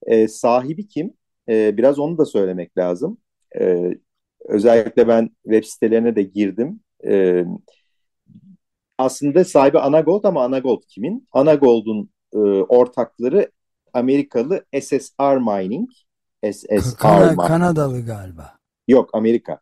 E, 0.06 0.28
sahibi 0.28 0.88
kim? 0.88 1.12
E, 1.48 1.76
biraz 1.76 1.98
onu 1.98 2.18
da 2.18 2.24
söylemek 2.24 2.78
lazım. 2.78 3.18
E, 3.60 3.94
özellikle 4.44 5.08
ben 5.08 5.30
web 5.42 5.64
sitelerine 5.64 6.16
de 6.16 6.22
girdim. 6.22 6.80
E, 7.06 7.44
aslında 8.98 9.44
sahibi 9.44 9.78
Anagold 9.78 10.24
ama 10.24 10.44
Anagold 10.44 10.82
kimin? 10.88 11.28
Anagold'un 11.32 12.10
e, 12.32 12.38
ortakları 12.62 13.50
Amerikalı 13.92 14.64
SSR 14.80 15.36
Mining. 15.36 15.90
SSR 16.52 16.96
Kana, 16.98 17.20
Mining. 17.20 17.40
Kanadalı 17.40 18.06
galiba. 18.06 18.58
Yok 18.88 19.10
Amerika. 19.12 19.60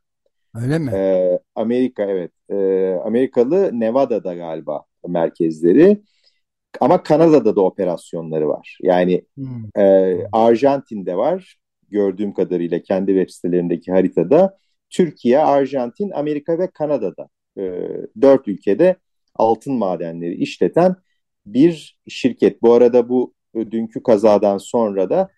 Öyle 0.62 0.78
mi? 0.78 0.90
Ee, 0.94 1.38
Amerika 1.54 2.02
evet. 2.02 2.32
Ee, 2.50 2.94
Amerikalı 3.04 3.80
Nevada'da 3.80 4.34
galiba 4.34 4.84
merkezleri. 5.08 6.02
Ama 6.80 7.02
Kanada'da 7.02 7.56
da 7.56 7.60
operasyonları 7.60 8.48
var. 8.48 8.78
Yani 8.82 9.24
hmm. 9.34 9.82
e, 9.82 10.16
Arjantin'de 10.32 11.16
var. 11.16 11.56
Gördüğüm 11.88 12.34
kadarıyla 12.34 12.82
kendi 12.82 13.10
web 13.12 13.30
sitelerindeki 13.30 13.92
haritada. 13.92 14.58
Türkiye, 14.90 15.38
Arjantin, 15.38 16.10
Amerika 16.10 16.58
ve 16.58 16.70
Kanada'da. 16.70 17.28
E, 17.58 17.62
dört 18.20 18.48
ülkede 18.48 18.96
altın 19.34 19.74
madenleri 19.74 20.34
işleten 20.34 20.96
bir 21.46 21.98
şirket. 22.08 22.62
Bu 22.62 22.72
arada 22.72 23.08
bu 23.08 23.34
e, 23.54 23.70
dünkü 23.70 24.02
kazadan 24.02 24.58
sonra 24.58 25.10
da 25.10 25.28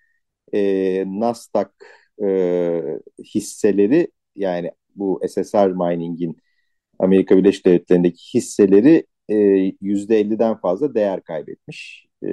e, 0.55 1.05
Nasdaq 1.07 1.71
e, 2.23 2.99
hisseleri 3.35 4.09
yani 4.37 4.73
bu 4.99 5.21
SSR 5.29 5.67
Mining'in 5.67 6.37
Amerika 6.99 7.37
Birleşik 7.37 7.67
Devletleri'ndeki 7.67 8.35
hisseleri 8.35 9.07
e, 9.29 9.35
%50'den 9.35 10.57
fazla 10.57 10.95
değer 10.95 11.23
kaybetmiş. 11.23 12.07
E, 12.25 12.29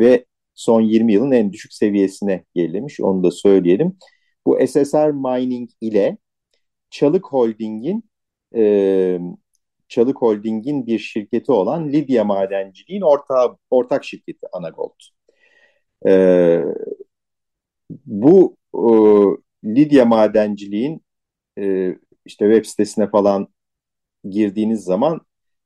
ve 0.00 0.24
son 0.54 0.80
20 0.80 1.12
yılın 1.12 1.30
en 1.32 1.52
düşük 1.52 1.72
seviyesine 1.72 2.44
gerilemiş. 2.54 3.00
Onu 3.00 3.24
da 3.24 3.30
söyleyelim. 3.30 3.96
Bu 4.46 4.58
SSR 4.66 5.10
Mining 5.10 5.70
ile 5.80 6.18
Çalık 6.90 7.26
Holding'in 7.26 8.04
e, 8.56 9.18
Çalık 9.92 10.22
Holding'in 10.22 10.86
bir 10.86 10.98
şirketi 10.98 11.52
olan 11.52 11.88
Lidya 11.88 12.24
Madenciliğin 12.24 13.02
ortağı, 13.02 13.58
ortak 13.70 14.04
şirketi 14.04 14.46
Anagold. 14.52 14.90
Ee, 16.06 16.64
bu 18.06 18.56
e, 18.74 18.82
Lidya 19.64 20.04
Madenciliğin 20.04 21.02
e, 21.58 21.88
işte 22.26 22.44
web 22.54 22.64
sitesine 22.64 23.10
falan 23.10 23.48
girdiğiniz 24.30 24.84
zaman 24.84 25.20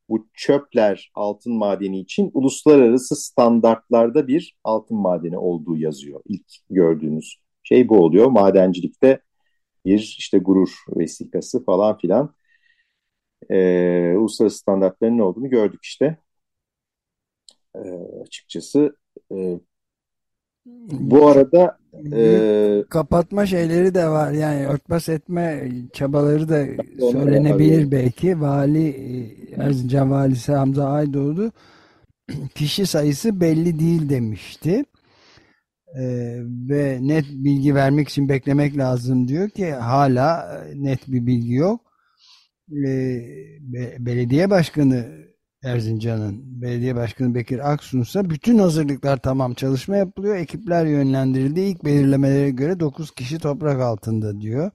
bu 0.09 0.29
çöpler 0.35 1.11
altın 1.15 1.55
madeni 1.55 2.01
için 2.01 2.31
uluslararası 2.35 3.17
standartlarda 3.17 4.29
bir 4.29 4.59
altın 4.65 4.97
madeni 4.99 5.39
olduğu 5.39 5.77
yazıyor. 5.77 6.21
İlk 6.27 6.47
gördüğünüz 6.71 7.37
şey 7.63 7.89
bu 7.89 7.99
oluyor. 7.99 8.27
Madencilikte 8.31 9.21
bir 9.85 10.17
işte 10.19 10.39
gurur 10.39 10.71
vesikası 10.97 11.65
falan 11.65 11.99
filan 11.99 12.35
e, 13.51 14.15
uluslararası 14.17 14.59
standartların 14.59 15.19
ne 15.19 15.23
olduğunu 15.23 15.51
gördük 15.51 15.81
işte. 15.85 16.19
E, 17.75 17.81
açıkçası 18.23 18.97
e, 19.33 19.61
bu 20.91 21.27
arada 21.27 21.79
e, 22.13 22.85
kapatma 22.91 23.47
şeyleri 23.47 23.95
de 23.95 24.09
var 24.09 24.33
yani 24.33 24.67
örtbas 24.67 25.09
etme 25.09 25.71
çabaları 25.93 26.49
da 26.49 26.67
söylenebilir 27.13 27.91
belki. 27.91 28.41
Vali 28.41 28.97
Erzincan 29.57 30.11
valisi 30.11 30.53
Hamza 30.53 30.89
Aydoğdu 30.89 31.53
kişi 32.55 32.87
sayısı 32.87 33.41
belli 33.41 33.79
değil 33.81 34.09
demişti. 34.09 34.85
Ee, 35.99 36.39
ve 36.69 36.99
net 37.03 37.25
bilgi 37.31 37.75
vermek 37.75 38.09
için 38.09 38.29
beklemek 38.29 38.79
lazım 38.79 39.29
diyor 39.29 39.49
ki 39.49 39.73
hala 39.73 40.61
net 40.75 41.09
bir 41.09 41.27
bilgi 41.27 41.55
yok 41.55 41.81
e, 42.71 42.87
belediye 43.99 44.51
başkanı 44.51 45.07
Erzincan'ın 45.67 46.63
belediye 46.63 46.97
başkanı 46.97 47.35
Bekir 47.35 47.73
Aksun'sa 47.73 48.31
bütün 48.31 48.59
hazırlıklar 48.59 49.17
tamam 49.17 49.55
çalışma 49.55 49.97
yapılıyor. 49.97 50.37
Ekipler 50.37 50.87
yönlendirildi. 50.87 51.61
İlk 51.61 51.85
belirlemelere 51.85 52.51
göre 52.51 52.81
9 52.81 53.11
kişi 53.11 53.39
toprak 53.39 53.81
altında 53.81 54.41
diyor. 54.41 54.71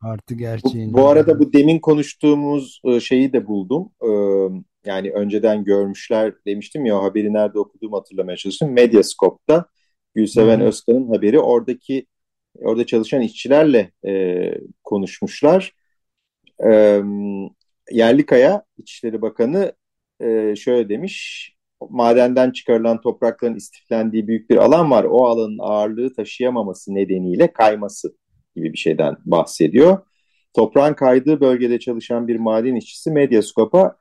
Artı 0.00 0.34
gerçeğini. 0.34 0.92
Bu, 0.92 0.96
bu 0.96 1.08
arada 1.08 1.38
bu 1.38 1.52
demin 1.52 1.78
konuştuğumuz 1.78 2.80
e, 2.84 3.00
şeyi 3.00 3.32
de 3.32 3.46
buldum. 3.46 3.92
Ee, 4.02 4.08
yani 4.84 5.10
önceden 5.10 5.64
görmüşler 5.64 6.34
demiştim 6.46 6.86
ya 6.86 7.02
haberi 7.02 7.32
nerede 7.32 7.58
okuduğumu 7.58 7.96
hatırlamaya 7.96 8.36
çalıştım. 8.36 8.72
Medyascope'da 8.72 9.66
Gülseven 10.14 10.58
hmm. 10.58 10.66
Özkan'ın 10.66 11.08
haberi 11.08 11.40
oradaki 11.40 12.06
orada 12.58 12.86
çalışan 12.86 13.20
işçilerle 13.20 13.92
e, 14.06 14.54
konuşmuşlar 14.84 15.72
e, 16.66 17.02
Yerlikaya 17.90 18.64
İçişleri 18.78 19.22
Bakanı 19.22 19.72
e, 20.22 20.56
şöyle 20.56 20.88
demiş. 20.88 21.48
Madenden 21.90 22.50
çıkarılan 22.50 23.00
toprakların 23.00 23.54
istiflendiği 23.54 24.28
büyük 24.28 24.50
bir 24.50 24.56
alan 24.56 24.90
var. 24.90 25.04
O 25.04 25.26
alanın 25.26 25.58
ağırlığı 25.60 26.14
taşıyamaması 26.14 26.94
nedeniyle 26.94 27.52
kayması 27.52 28.16
gibi 28.56 28.72
bir 28.72 28.78
şeyden 28.78 29.16
bahsediyor. 29.24 29.98
Toprağın 30.54 30.94
kaydığı 30.94 31.40
bölgede 31.40 31.78
çalışan 31.78 32.28
bir 32.28 32.36
maden 32.36 32.74
işçisi 32.74 33.10
Medyascope'a 33.10 33.96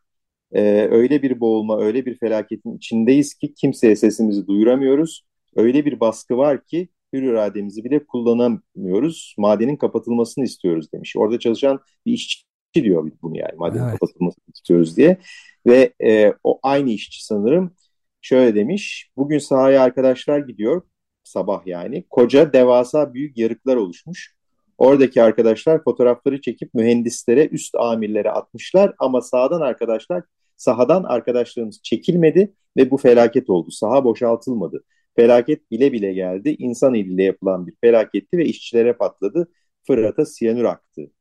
e, 0.52 0.88
öyle 0.92 1.22
bir 1.22 1.40
boğulma, 1.40 1.82
öyle 1.82 2.06
bir 2.06 2.18
felaketin 2.20 2.78
içindeyiz 2.78 3.34
ki 3.34 3.54
kimseye 3.54 3.96
sesimizi 3.96 4.48
duyuramıyoruz. 4.48 5.26
Öyle 5.56 5.86
bir 5.86 6.00
baskı 6.00 6.38
var 6.38 6.66
ki 6.66 6.90
hür 7.14 7.24
irademizi 7.24 7.84
bile 7.84 8.06
kullanamıyoruz. 8.06 9.36
Madenin 9.38 9.76
kapatılmasını 9.76 10.44
istiyoruz 10.44 10.92
demiş. 10.94 11.16
Orada 11.18 11.40
çalışan 11.40 11.80
bir 12.06 12.14
işçi 12.14 12.51
diyor 12.74 13.12
bunu 13.22 13.38
yani 13.38 13.56
madenin 13.58 13.84
evet. 13.84 13.92
kapatılmasını 13.92 14.44
istiyoruz 14.54 14.98
diye. 14.98 15.18
Ve 15.66 15.94
e, 16.04 16.34
o 16.44 16.60
aynı 16.64 16.90
işçi 16.90 17.26
sanırım 17.26 17.76
şöyle 18.22 18.56
demiş. 18.56 19.12
Bugün 19.18 19.38
sahaya 19.38 19.82
arkadaşlar 19.84 20.40
gidiyor 20.40 20.82
sabah 21.24 21.68
yani. 21.68 22.06
Koca 22.10 22.54
devasa 22.54 23.14
büyük 23.14 23.38
yarıklar 23.38 23.76
oluşmuş. 23.76 24.36
Oradaki 24.78 25.24
arkadaşlar 25.24 25.84
fotoğrafları 25.84 26.42
çekip 26.42 26.74
mühendislere, 26.74 27.48
üst 27.48 27.76
amirlere 27.76 28.32
atmışlar 28.32 28.94
ama 29.00 29.22
sağdan 29.22 29.62
arkadaşlar, 29.62 30.24
sahadan 30.58 31.04
arkadaşlarımız 31.04 31.82
çekilmedi 31.84 32.54
ve 32.78 32.92
bu 32.92 32.98
felaket 32.98 33.50
oldu. 33.50 33.72
Saha 33.72 34.04
boşaltılmadı. 34.04 34.84
Felaket 35.16 35.72
bile 35.72 35.92
bile 35.92 36.14
geldi. 36.14 36.56
İnsan 36.60 36.94
eliyle 36.94 37.24
yapılan 37.24 37.68
bir 37.68 37.76
felaketti 37.82 38.38
ve 38.38 38.46
işçilere 38.46 38.94
patladı. 38.94 39.52
Fırat'a 39.88 40.26
siyanür 40.26 40.64
aktı 40.64 41.12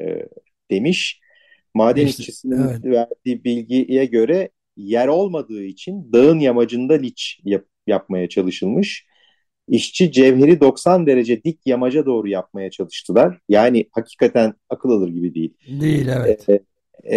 e, 0.00 0.28
demiş. 0.70 1.20
Maden 1.74 2.06
işte, 2.06 2.20
işçisinin 2.20 2.68
evet. 2.68 2.84
verdiği 2.84 3.44
bilgiye 3.44 4.04
göre 4.04 4.50
yer 4.76 5.08
olmadığı 5.08 5.64
için 5.64 6.12
dağın 6.12 6.38
yamacında 6.38 6.94
liç 6.94 7.40
yap, 7.44 7.64
yapmaya 7.86 8.28
çalışılmış. 8.28 9.06
İşçi 9.68 10.12
cevheri 10.12 10.60
90 10.60 11.06
derece 11.06 11.44
dik 11.44 11.60
yamaca 11.66 12.06
doğru 12.06 12.28
yapmaya 12.28 12.70
çalıştılar. 12.70 13.38
Yani 13.48 13.86
hakikaten 13.92 14.54
akıl 14.68 14.90
alır 14.90 15.08
gibi 15.08 15.34
değil. 15.34 15.54
Değil 15.80 16.08
evet. 16.08 16.48
E, 16.48 16.60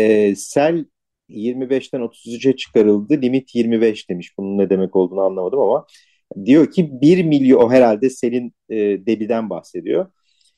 e, 0.01 0.35
sel 0.35 0.85
25'ten 1.29 2.01
33'e 2.01 2.55
çıkarıldı. 2.55 3.21
Limit 3.21 3.55
25 3.55 4.09
demiş. 4.09 4.37
Bunun 4.37 4.57
ne 4.57 4.69
demek 4.69 4.95
olduğunu 4.95 5.21
anlamadım 5.21 5.59
ama 5.59 5.85
diyor 6.45 6.71
ki 6.71 7.01
1 7.01 7.23
milyon 7.23 7.61
o 7.61 7.71
herhalde 7.71 8.09
selin 8.09 8.53
e, 8.69 8.75
debiden 8.77 9.49
bahsediyor. 9.49 10.11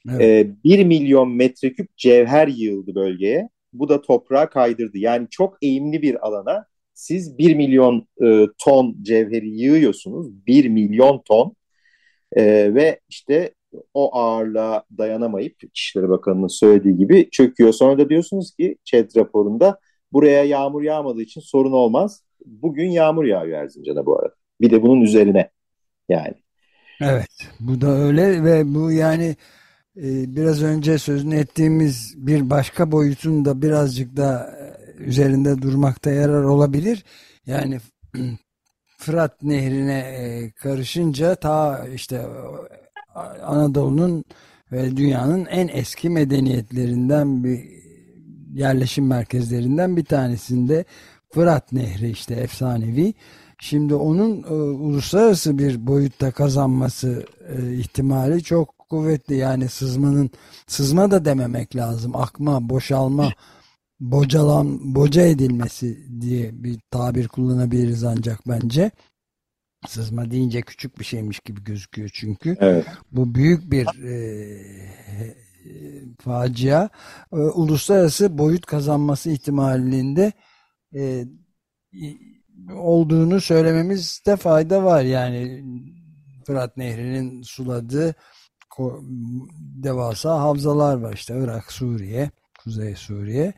Evet. 0.10 0.22
E, 0.22 0.64
1 0.64 0.86
milyon 0.86 1.32
metreküp 1.32 1.98
cevher 1.98 2.48
yığıldı 2.48 2.96
bölgeye. 2.96 3.50
Bu 3.74 3.90
da 3.90 4.02
toprağı 4.02 4.50
kaydırdı. 4.50 4.98
Yani 4.98 5.28
çok 5.32 5.58
eğimli 5.62 6.02
bir 6.02 6.28
alana 6.28 6.66
siz 6.94 7.38
1 7.38 7.56
milyon 7.56 8.08
e, 8.24 8.46
ton 8.58 8.96
cevheri 9.02 9.50
yığıyorsunuz. 9.50 10.48
1 10.48 10.70
milyon 10.70 11.22
ton 11.26 11.56
e, 12.36 12.74
ve 12.76 13.00
işte 13.10 13.54
o 13.94 14.18
ağırlığa 14.18 14.84
dayanamayıp 14.98 15.64
İçişleri 15.64 16.10
Bakanı'nın 16.10 16.48
söylediği 16.48 16.98
gibi 16.98 17.30
çöküyor. 17.32 17.74
Sonra 17.74 17.98
da 17.98 18.10
diyorsunuz 18.10 18.56
ki 18.56 18.78
ÇED 18.84 19.16
raporunda 19.16 19.80
buraya 20.12 20.44
yağmur 20.44 20.82
yağmadığı 20.82 21.22
için 21.22 21.42
sorun 21.42 21.72
olmaz. 21.72 22.24
Bugün 22.46 22.90
yağmur 22.90 23.26
yağıyor 23.26 23.64
Erzincan'a 23.64 24.06
bu 24.06 24.20
arada. 24.20 24.36
Bir 24.62 24.72
de 24.72 24.82
bunun 24.82 25.02
üzerine 25.02 25.50
yani. 26.10 26.34
Evet 27.02 27.50
bu 27.60 27.82
da 27.82 27.88
öyle 27.88 28.44
ve 28.44 28.76
bu 28.76 28.92
yani 28.92 29.36
biraz 29.96 30.64
önce 30.64 30.98
sözünü 30.98 31.36
ettiğimiz 31.36 32.14
bir 32.18 32.50
başka 32.50 32.92
boyutun 32.92 33.46
da 33.46 33.62
birazcık 33.62 34.18
da 34.18 34.56
e, 34.60 35.04
üzerinde 35.04 35.62
durmakta 35.62 36.12
yarar 36.12 36.44
olabilir. 36.44 37.04
Yani 37.46 37.80
Fırat 38.98 39.44
Nehri'ne 39.44 40.00
e, 40.00 40.52
karışınca 40.52 41.36
ta 41.36 41.88
işte 41.88 42.26
Anadolu'nun 43.44 44.24
ve 44.72 44.98
dünyanın 44.98 45.46
en 45.46 45.68
eski 45.68 46.10
medeniyetlerinden 46.10 47.44
bir 47.44 47.84
yerleşim 48.54 49.08
merkezlerinden 49.08 49.98
bir 49.98 50.06
tanesinde 50.06 50.86
Fırat 51.34 51.72
Nehri 51.72 52.10
işte 52.10 52.36
efsanevi. 52.36 53.14
Şimdi 53.60 53.96
onun 53.96 54.44
e, 54.44 54.54
uluslararası 54.54 55.58
bir 55.58 55.88
boyutta 55.88 56.32
kazanması 56.32 57.26
e, 57.50 57.76
ihtimali 57.76 58.44
çok 58.44 58.83
kuvvetli. 58.94 59.36
Yani 59.36 59.70
sızmanın 59.70 60.30
sızma 60.68 61.12
da 61.12 61.26
dememek 61.26 61.76
lazım. 61.76 62.16
Akma, 62.16 62.70
boşalma, 62.70 63.34
bocalan, 64.00 64.96
boca 64.96 65.22
edilmesi 65.22 66.22
diye 66.22 66.64
bir 66.64 66.80
tabir 66.92 67.28
kullanabiliriz 67.28 68.04
ancak 68.04 68.40
bence. 68.48 68.92
Sızma 69.88 70.32
deyince 70.32 70.62
küçük 70.62 71.00
bir 71.00 71.06
şeymiş 71.06 71.40
gibi 71.40 71.64
gözüküyor 71.64 72.10
çünkü. 72.14 72.58
Evet. 72.60 72.86
Bu 73.12 73.36
büyük 73.36 73.72
bir 73.72 73.88
e, 74.04 74.14
facia. 76.22 76.90
E, 77.32 77.36
uluslararası 77.36 78.38
boyut 78.38 78.66
kazanması 78.66 79.30
ihtimalinde 79.30 80.32
e, 80.96 81.26
olduğunu 82.74 83.42
söylememizde 83.42 84.36
fayda 84.36 84.84
var. 84.84 85.04
Yani 85.04 85.64
Fırat 86.46 86.78
Nehri'nin 86.78 87.42
suladığı 87.42 88.16
devasa 89.84 90.40
havzalar 90.40 90.98
var 90.98 91.14
işte 91.14 91.40
Irak, 91.44 91.72
Suriye, 91.72 92.32
Kuzey 92.64 92.96
Suriye. 92.96 93.54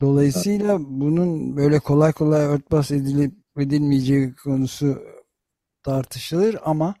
Dolayısıyla 0.00 0.78
bunun 0.80 1.56
böyle 1.56 1.78
kolay 1.78 2.12
kolay 2.12 2.44
örtbas 2.44 2.90
edilip 2.90 3.34
edilmeyeceği 3.58 4.34
konusu 4.34 5.02
tartışılır 5.82 6.56
ama 6.64 6.94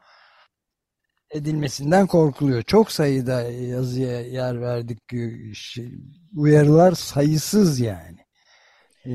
edilmesinden 1.30 2.06
korkuluyor. 2.06 2.62
Çok 2.62 2.92
sayıda 2.92 3.42
yazıya 3.42 4.20
yer 4.20 4.60
verdik. 4.60 4.98
Şey, 5.54 5.92
uyarılar 6.36 6.92
sayısız 6.92 7.80
yani. 7.80 8.18
Ee, 9.06 9.10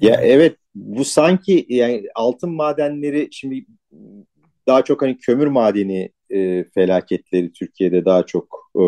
ya 0.00 0.14
evet 0.20 0.56
bu 0.74 1.04
sanki 1.04 1.66
yani 1.68 2.02
altın 2.14 2.50
madenleri 2.50 3.28
şimdi 3.32 3.66
daha 4.66 4.84
çok 4.84 5.02
hani 5.02 5.18
kömür 5.18 5.46
madeni 5.46 6.12
e, 6.30 6.64
felaketleri 6.74 7.52
Türkiye'de 7.52 8.04
daha 8.04 8.26
çok 8.26 8.70
e, 8.76 8.78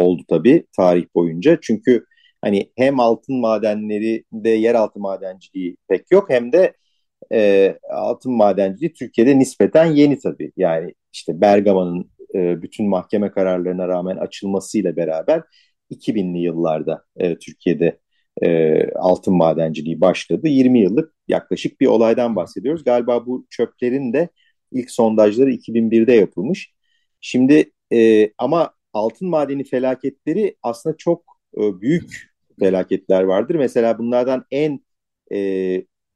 oldu 0.00 0.22
tabii 0.28 0.66
tarih 0.76 1.06
boyunca. 1.14 1.58
Çünkü 1.62 2.04
hani 2.42 2.70
hem 2.76 3.00
altın 3.00 3.40
madenleri 3.40 4.24
de 4.32 4.50
yeraltı 4.50 5.00
madenciliği 5.00 5.76
pek 5.88 6.10
yok 6.10 6.30
hem 6.30 6.52
de 6.52 6.74
e, 7.32 7.78
altın 7.92 8.32
madenciliği 8.32 8.92
Türkiye'de 8.92 9.38
nispeten 9.38 9.86
yeni 9.86 10.18
tabii. 10.18 10.52
Yani 10.56 10.94
işte 11.12 11.40
Bergama'nın 11.40 12.10
e, 12.34 12.62
bütün 12.62 12.88
mahkeme 12.88 13.30
kararlarına 13.30 13.88
rağmen 13.88 14.16
açılmasıyla 14.16 14.96
beraber 14.96 15.42
2000'li 15.90 16.38
yıllarda 16.38 17.04
e, 17.16 17.38
Türkiye'de 17.38 17.98
e, 18.42 18.82
altın 18.90 19.34
madenciliği 19.34 20.00
başladı. 20.00 20.48
20 20.48 20.80
yıllık 20.80 21.14
yaklaşık 21.28 21.80
bir 21.80 21.86
olaydan 21.86 22.36
bahsediyoruz. 22.36 22.84
Galiba 22.84 23.26
bu 23.26 23.46
çöplerin 23.50 24.12
de 24.12 24.28
ilk 24.72 24.90
sondajları 24.90 25.50
2001'de 25.50 26.12
yapılmış. 26.12 26.75
Şimdi 27.28 27.72
e, 27.92 28.30
ama 28.38 28.74
altın 28.92 29.28
madeni 29.28 29.64
felaketleri 29.64 30.56
aslında 30.62 30.96
çok 30.96 31.24
e, 31.56 31.80
büyük 31.80 32.30
felaketler 32.60 33.22
vardır. 33.22 33.54
Mesela 33.54 33.98
bunlardan 33.98 34.44
en 34.50 34.80
e, 35.32 35.38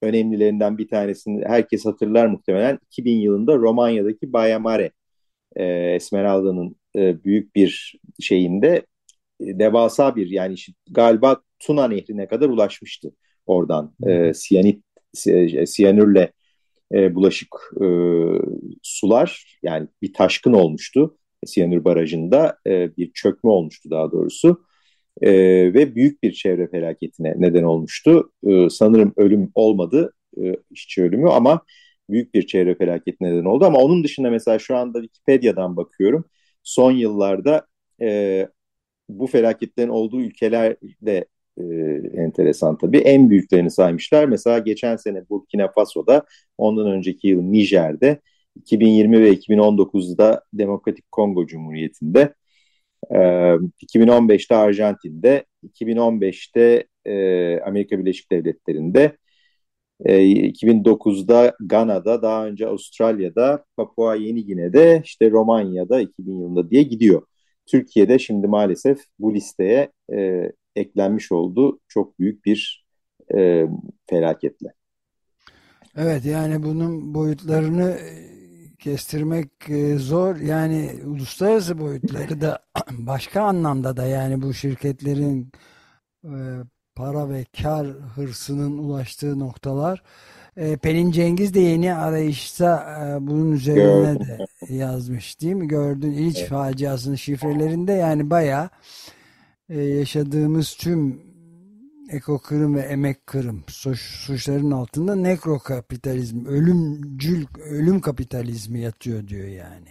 önemlilerinden 0.02 0.78
bir 0.78 0.88
tanesini 0.88 1.44
herkes 1.46 1.86
hatırlar 1.86 2.26
muhtemelen. 2.26 2.78
2000 2.86 3.16
yılında 3.20 3.56
Romanya'daki 3.56 4.32
Bayamare 4.32 4.90
e, 5.56 5.64
Esmeralda'nın 5.94 6.76
e, 6.96 7.24
büyük 7.24 7.56
bir 7.56 8.00
şeyinde 8.20 8.86
e, 9.40 9.58
devasa 9.58 10.16
bir 10.16 10.30
yani 10.30 10.54
galiba 10.90 11.42
Tuna 11.58 11.88
Nehri'ne 11.88 12.28
kadar 12.28 12.48
ulaşmıştı 12.48 13.12
oradan. 13.46 13.94
E, 14.06 14.34
siyanit 14.34 14.84
e, 15.26 15.66
siyanürle 15.66 16.32
e, 16.94 17.14
bulaşık 17.14 17.48
e, 17.80 17.86
sular 18.82 19.58
yani 19.62 19.88
bir 20.02 20.12
taşkın 20.12 20.52
olmuştu 20.52 21.16
siyanür 21.46 21.84
barajında 21.84 22.58
e, 22.66 22.96
bir 22.96 23.12
çökme 23.12 23.50
olmuştu 23.50 23.90
daha 23.90 24.12
doğrusu 24.12 24.64
e, 25.22 25.32
ve 25.74 25.94
büyük 25.94 26.22
bir 26.22 26.32
çevre 26.32 26.68
felaketine 26.68 27.34
neden 27.38 27.62
olmuştu. 27.62 28.32
E, 28.46 28.70
sanırım 28.70 29.12
ölüm 29.16 29.50
olmadı 29.54 30.12
e, 30.42 30.56
işçi 30.70 31.02
ölümü 31.02 31.28
ama 31.30 31.62
büyük 32.10 32.34
bir 32.34 32.46
çevre 32.46 32.74
felaketi 32.74 33.24
neden 33.24 33.44
oldu. 33.44 33.64
Ama 33.64 33.78
onun 33.78 34.04
dışında 34.04 34.30
mesela 34.30 34.58
şu 34.58 34.76
anda 34.76 35.02
Wikipedia'dan 35.02 35.76
bakıyorum. 35.76 36.24
Son 36.62 36.92
yıllarda 36.92 37.66
e, 38.02 38.48
bu 39.08 39.26
felaketlerin 39.26 39.88
olduğu 39.88 40.20
ülkeler 40.20 40.76
de 41.02 41.26
e, 41.60 42.22
enteresan 42.22 42.78
tabii. 42.78 42.98
En 42.98 43.30
büyüklerini 43.30 43.70
saymışlar. 43.70 44.24
Mesela 44.24 44.58
geçen 44.58 44.96
sene 44.96 45.28
Burkina 45.30 45.68
Faso'da, 45.72 46.24
ondan 46.58 46.86
önceki 46.86 47.28
yıl 47.28 47.42
Nijer'de, 47.42 48.20
2020 48.56 49.22
ve 49.22 49.32
2019'da 49.32 50.44
Demokratik 50.52 51.12
Kongo 51.12 51.46
Cumhuriyeti'nde, 51.46 52.34
e, 53.10 53.16
2015'te 53.82 54.56
Arjantin'de, 54.56 55.44
2015'te 55.62 56.84
e, 57.04 57.60
Amerika 57.60 57.98
Birleşik 57.98 58.32
Devletleri'nde, 58.32 59.16
2009'da 60.04 61.56
Gana'da, 61.60 62.22
daha 62.22 62.46
önce 62.46 62.66
Avustralya'da, 62.66 63.64
Papua 63.76 64.14
Yeni 64.14 64.44
Gine'de, 64.44 65.02
işte 65.04 65.30
Romanya'da 65.30 66.00
2000 66.00 66.32
yılında 66.32 66.70
diye 66.70 66.82
gidiyor. 66.82 67.22
Türkiye'de 67.66 68.18
şimdi 68.18 68.46
maalesef 68.46 68.98
bu 69.18 69.34
listeye 69.34 69.92
e, 70.12 70.52
eklenmiş 70.76 71.32
oldu 71.32 71.80
çok 71.88 72.18
büyük 72.18 72.44
bir 72.44 72.86
e, 73.34 73.66
felaketle. 74.10 74.68
Evet 75.96 76.24
yani 76.24 76.62
bunun 76.62 77.14
boyutlarını 77.14 77.98
kestirmek 78.78 79.50
e, 79.68 79.96
zor. 79.96 80.36
Yani 80.36 80.90
uluslararası 81.06 81.78
boyutları 81.78 82.40
da 82.40 82.58
başka 82.90 83.42
anlamda 83.42 83.96
da 83.96 84.06
yani 84.06 84.42
bu 84.42 84.54
şirketlerin 84.54 85.52
e, 86.24 86.34
para 86.94 87.30
ve 87.30 87.44
kar 87.62 87.86
hırsının 87.86 88.78
ulaştığı 88.78 89.38
noktalar. 89.38 90.02
E, 90.56 90.76
Pelin 90.76 91.10
Cengiz 91.10 91.54
de 91.54 91.60
yeni 91.60 91.94
arayışta 91.94 92.98
bunun 93.20 93.52
üzerine 93.52 94.12
Gördüm. 94.12 94.26
de 94.68 94.74
yazmış 94.74 95.40
değil 95.40 95.54
mi? 95.54 95.68
Gördün 95.68 96.10
İliç 96.10 96.38
evet. 96.38 96.48
faciasının 96.48 97.14
şifrelerinde 97.14 97.92
yani 97.92 98.30
bayağı 99.70 99.88
yaşadığımız 99.88 100.74
tüm 100.74 101.22
eko 102.12 102.38
kırım 102.38 102.74
ve 102.74 102.80
emek 102.80 103.26
kırım 103.26 103.64
suç, 103.68 104.00
suçların 104.00 104.70
altında 104.70 105.16
nekro 105.16 105.58
kapitalizm, 105.58 106.46
ölümcül 106.46 107.46
ölüm 107.70 108.00
kapitalizmi 108.00 108.80
yatıyor 108.80 109.28
diyor 109.28 109.48
yani. 109.48 109.88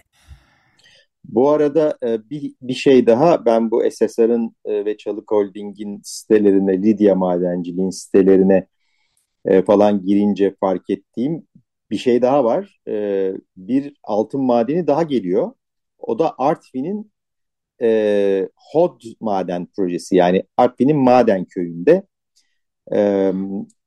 Bu 1.24 1.50
arada 1.50 1.98
e, 2.02 2.30
bir, 2.30 2.54
bir 2.62 2.74
şey 2.74 3.06
daha 3.06 3.46
ben 3.46 3.70
bu 3.70 3.82
SSR'ın 3.90 4.56
e, 4.64 4.84
ve 4.84 4.96
Çalık 4.96 5.30
Holding'in 5.30 6.00
sitelerine, 6.04 6.82
Lidya 6.82 7.14
Madenciliğin 7.14 7.90
sitelerine 7.90 8.66
e, 9.44 9.62
falan 9.62 10.02
girince 10.06 10.54
fark 10.60 10.90
ettiğim 10.90 11.46
bir 11.90 11.96
şey 11.96 12.22
daha 12.22 12.44
var. 12.44 12.80
Bir 13.56 13.94
altın 14.02 14.40
madeni 14.40 14.86
daha 14.86 15.02
geliyor. 15.02 15.52
O 15.98 16.18
da 16.18 16.34
Artvin'in 16.38 17.12
HOD 18.72 19.00
maden 19.20 19.66
projesi 19.76 20.16
yani 20.16 20.42
Artvin'in 20.56 20.96
maden 20.96 21.44
köyünde 21.44 22.02
e, 22.94 23.32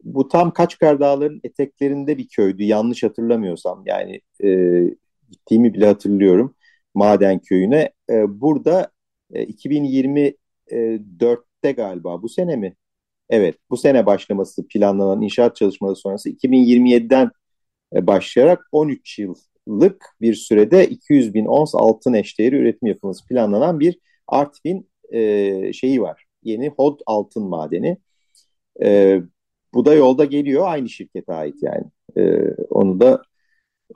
bu 0.04 0.28
tam 0.28 0.52
Kaçkar 0.52 1.00
Dağları'nın 1.00 1.42
eteklerinde 1.44 2.18
bir 2.18 2.28
köydü 2.28 2.64
yanlış 2.64 3.04
hatırlamıyorsam. 3.04 3.84
Yani 3.86 4.22
e, 4.44 4.82
gittiğimi 5.30 5.74
bile 5.74 5.86
hatırlıyorum 5.86 6.56
Maden 6.94 7.40
Köyü'ne. 7.40 7.92
E, 8.10 8.42
burada 8.42 8.92
e, 9.34 9.44
2024'te 9.44 11.72
galiba 11.72 12.22
bu 12.22 12.30
sene 12.30 12.56
mi? 12.56 12.76
Evet 13.30 13.56
bu 13.70 13.78
sene 13.78 14.06
başlaması 14.06 14.68
planlanan 14.68 15.22
inşaat 15.22 15.56
çalışmaları 15.56 15.96
sonrası 15.96 16.30
2027'den 16.30 17.32
e, 17.96 18.08
başlayarak 18.08 18.68
13 18.72 19.20
yıllık 19.68 20.06
bir 20.22 20.36
sürede 20.36 20.88
200 20.88 21.34
bin 21.34 21.46
ons 21.46 21.76
altın 21.76 22.14
eşdeğeri 22.14 22.56
üretim 22.56 22.88
yapılması 22.88 23.28
planlanan 23.28 23.80
bir 23.80 24.00
Artvin 24.28 24.90
e, 25.12 25.74
şeyi 25.74 26.02
var. 26.02 26.26
Yeni 26.44 26.70
Hod 26.70 27.00
altın 27.06 27.44
madeni. 27.44 27.98
E, 28.84 29.22
bu 29.74 29.86
da 29.86 29.94
yolda 29.94 30.26
geliyor 30.26 30.64
aynı 30.68 30.90
şirkete 30.90 31.34
ait 31.34 31.56
yani. 31.62 31.84
E, 32.18 32.54
onu 32.70 33.00
da 33.00 33.22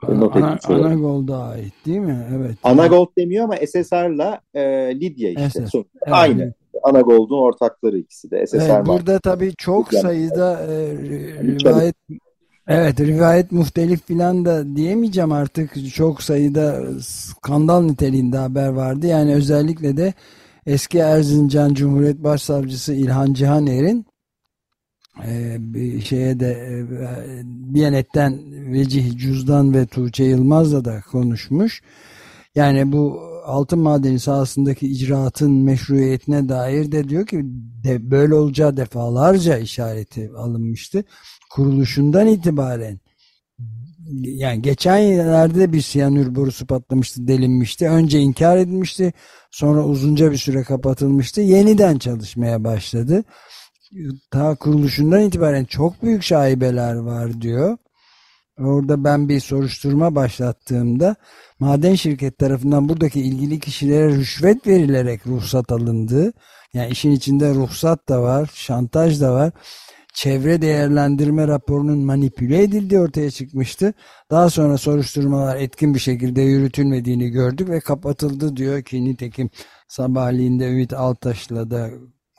not 0.08 0.36
Ana. 0.36 0.58
Anagold'a 0.64 1.42
ait 1.42 1.72
değil 1.86 1.98
mi? 1.98 2.26
Evet. 2.36 2.56
Anagold 2.62 3.08
demiyor 3.18 3.44
ama 3.44 3.56
SSR'la 3.56 4.40
e, 4.54 4.62
Lidya 5.00 5.30
işte. 5.30 5.64
Evet. 5.74 5.86
Aynı. 6.06 6.54
Anagold'un 6.82 7.38
ortakları 7.38 7.98
ikisi 7.98 8.30
de. 8.30 8.46
SSR 8.46 8.56
evet, 8.56 8.86
burada 8.86 9.18
tabii 9.18 9.52
çok 9.58 9.88
Lidya 9.88 10.02
sayıda 10.02 10.60
e, 10.60 10.94
rivayet 11.42 11.96
Evet 12.68 13.00
rivayet 13.00 13.52
muhtelif 13.52 14.06
filan 14.06 14.44
da 14.44 14.76
diyemeyeceğim 14.76 15.32
artık 15.32 15.94
çok 15.94 16.22
sayıda 16.22 16.84
skandal 17.02 17.82
niteliğinde 17.82 18.36
haber 18.36 18.68
vardı. 18.68 19.06
Yani 19.06 19.34
özellikle 19.34 19.96
de 19.96 20.14
eski 20.66 20.98
Erzincan 20.98 21.74
Cumhuriyet 21.74 22.24
Başsavcısı 22.24 22.94
İlhan 22.94 23.32
Cihaner'in 23.32 24.06
ee, 25.26 25.56
bir 25.58 26.00
şeye 26.00 26.40
de 26.40 26.50
e, 26.50 26.86
Biyanet'ten 27.44 28.38
Vecih 28.72 29.18
Cüzdan 29.18 29.74
ve 29.74 29.86
Tuğçe 29.86 30.24
Yılmaz'la 30.24 30.84
da 30.84 31.00
konuşmuş. 31.10 31.82
Yani 32.54 32.92
bu 32.92 33.20
altın 33.44 33.78
madeni 33.78 34.20
sahasındaki 34.20 34.86
icraatın 34.88 35.52
meşruiyetine 35.52 36.48
dair 36.48 36.92
de 36.92 37.08
diyor 37.08 37.26
ki 37.26 37.40
de 37.84 38.10
böyle 38.10 38.34
olacağı 38.34 38.76
defalarca 38.76 39.58
işareti 39.58 40.30
alınmıştı. 40.36 41.04
Kuruluşundan 41.50 42.26
itibaren 42.26 43.00
yani 44.22 44.62
geçen 44.62 44.98
yıllarda 44.98 45.72
bir 45.72 45.80
siyanür 45.82 46.34
borusu 46.34 46.66
patlamıştı, 46.66 47.28
delinmişti. 47.28 47.88
Önce 47.88 48.20
inkar 48.20 48.56
edilmişti, 48.56 49.12
sonra 49.50 49.84
uzunca 49.84 50.32
bir 50.32 50.36
süre 50.36 50.62
kapatılmıştı. 50.62 51.40
Yeniden 51.40 51.98
çalışmaya 51.98 52.64
başladı 52.64 53.24
ta 54.30 54.54
kuruluşundan 54.54 55.20
itibaren 55.20 55.64
çok 55.64 56.02
büyük 56.02 56.22
şaibeler 56.22 56.94
var 56.94 57.40
diyor. 57.40 57.76
Orada 58.58 59.04
ben 59.04 59.28
bir 59.28 59.40
soruşturma 59.40 60.14
başlattığımda 60.14 61.16
maden 61.58 61.94
şirket 61.94 62.38
tarafından 62.38 62.88
buradaki 62.88 63.20
ilgili 63.20 63.60
kişilere 63.60 64.08
rüşvet 64.08 64.66
verilerek 64.66 65.26
ruhsat 65.26 65.72
alındığı, 65.72 66.32
yani 66.74 66.90
işin 66.90 67.10
içinde 67.10 67.54
ruhsat 67.54 68.08
da 68.08 68.22
var, 68.22 68.50
şantaj 68.54 69.20
da 69.20 69.32
var. 69.32 69.52
Çevre 70.18 70.62
değerlendirme 70.62 71.48
raporunun 71.48 71.98
manipüle 71.98 72.62
edildiği 72.62 73.00
ortaya 73.00 73.30
çıkmıştı. 73.30 73.94
Daha 74.30 74.50
sonra 74.50 74.78
soruşturmalar 74.78 75.56
etkin 75.56 75.94
bir 75.94 75.98
şekilde 75.98 76.42
yürütülmediğini 76.42 77.30
gördük 77.30 77.68
ve 77.68 77.80
kapatıldı 77.80 78.56
diyor 78.56 78.82
ki 78.82 79.04
nitekim 79.04 79.50
sabahleyin 79.88 80.60
de 80.60 80.70
Ümit 80.70 80.92
Altaş'la 80.92 81.70
da 81.70 81.90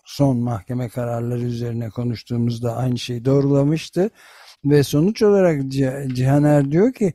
son 0.06 0.38
mahkeme 0.38 0.90
kararları 0.90 1.42
üzerine 1.42 1.90
konuştuğumuzda 1.90 2.76
aynı 2.76 2.98
şeyi 2.98 3.26
doğrulamıştı. 3.26 4.10
Ve 4.66 4.84
sonuç 4.84 5.22
olarak 5.22 5.62
Cihaner 6.16 6.72
diyor 6.72 6.94
ki 6.94 7.14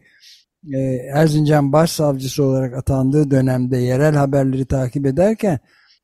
e, 0.75 0.79
Erzincan 1.15 1.73
Başsavcısı 1.73 2.45
olarak 2.45 2.75
atandığı 2.75 3.31
dönemde 3.31 3.77
yerel 3.77 4.15
haberleri 4.15 4.67
takip 4.67 5.07
ederken 5.07 5.59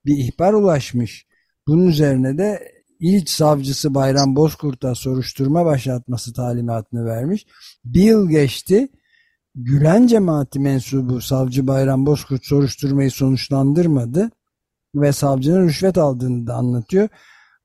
bir 0.07 0.19
ihbar 0.19 0.53
ulaşmış. 0.53 1.27
Bunun 1.67 1.87
üzerine 1.87 2.39
de 2.39 2.80
İliç 3.01 3.31
Savcısı 3.31 3.95
Bayram 3.95 4.37
Bozkurt'a 4.37 4.95
soruşturma 4.95 5.65
başlatması 5.65 6.33
talimatını 6.33 7.05
vermiş. 7.07 7.47
Bir 7.85 8.03
yıl 8.03 8.29
geçti. 8.29 8.89
Gülen 9.55 10.07
cemaati 10.07 10.61
mensubu 10.61 11.21
Savcı 11.21 11.67
Bayram 11.67 12.07
Bozkurt 12.07 12.47
soruşturmayı 12.47 13.11
sonuçlandırmadı 13.11 14.31
ve 14.95 15.13
savcının 15.13 15.69
rüşvet 15.69 15.99
aldığını 15.99 16.47
da 16.47 16.55
anlatıyor. 16.55 17.09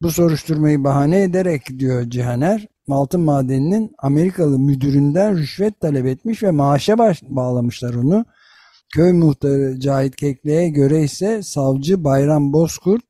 Bu 0.01 0.11
soruşturmayı 0.11 0.83
bahane 0.83 1.23
ederek 1.23 1.79
diyor 1.79 2.09
Cihaner, 2.09 2.67
altın 2.89 3.21
madeninin 3.21 3.91
Amerikalı 3.97 4.59
müdüründen 4.59 5.37
rüşvet 5.37 5.79
talep 5.79 6.05
etmiş 6.05 6.43
ve 6.43 6.51
maaşa 6.51 6.97
bağlamışlar 7.23 7.93
onu. 7.93 8.25
Köy 8.93 9.13
muhtarı 9.13 9.79
Cahit 9.79 10.15
Kekle'ye 10.15 10.69
göre 10.69 11.03
ise 11.03 11.43
savcı 11.43 12.03
Bayram 12.03 12.53
Bozkurt 12.53 13.03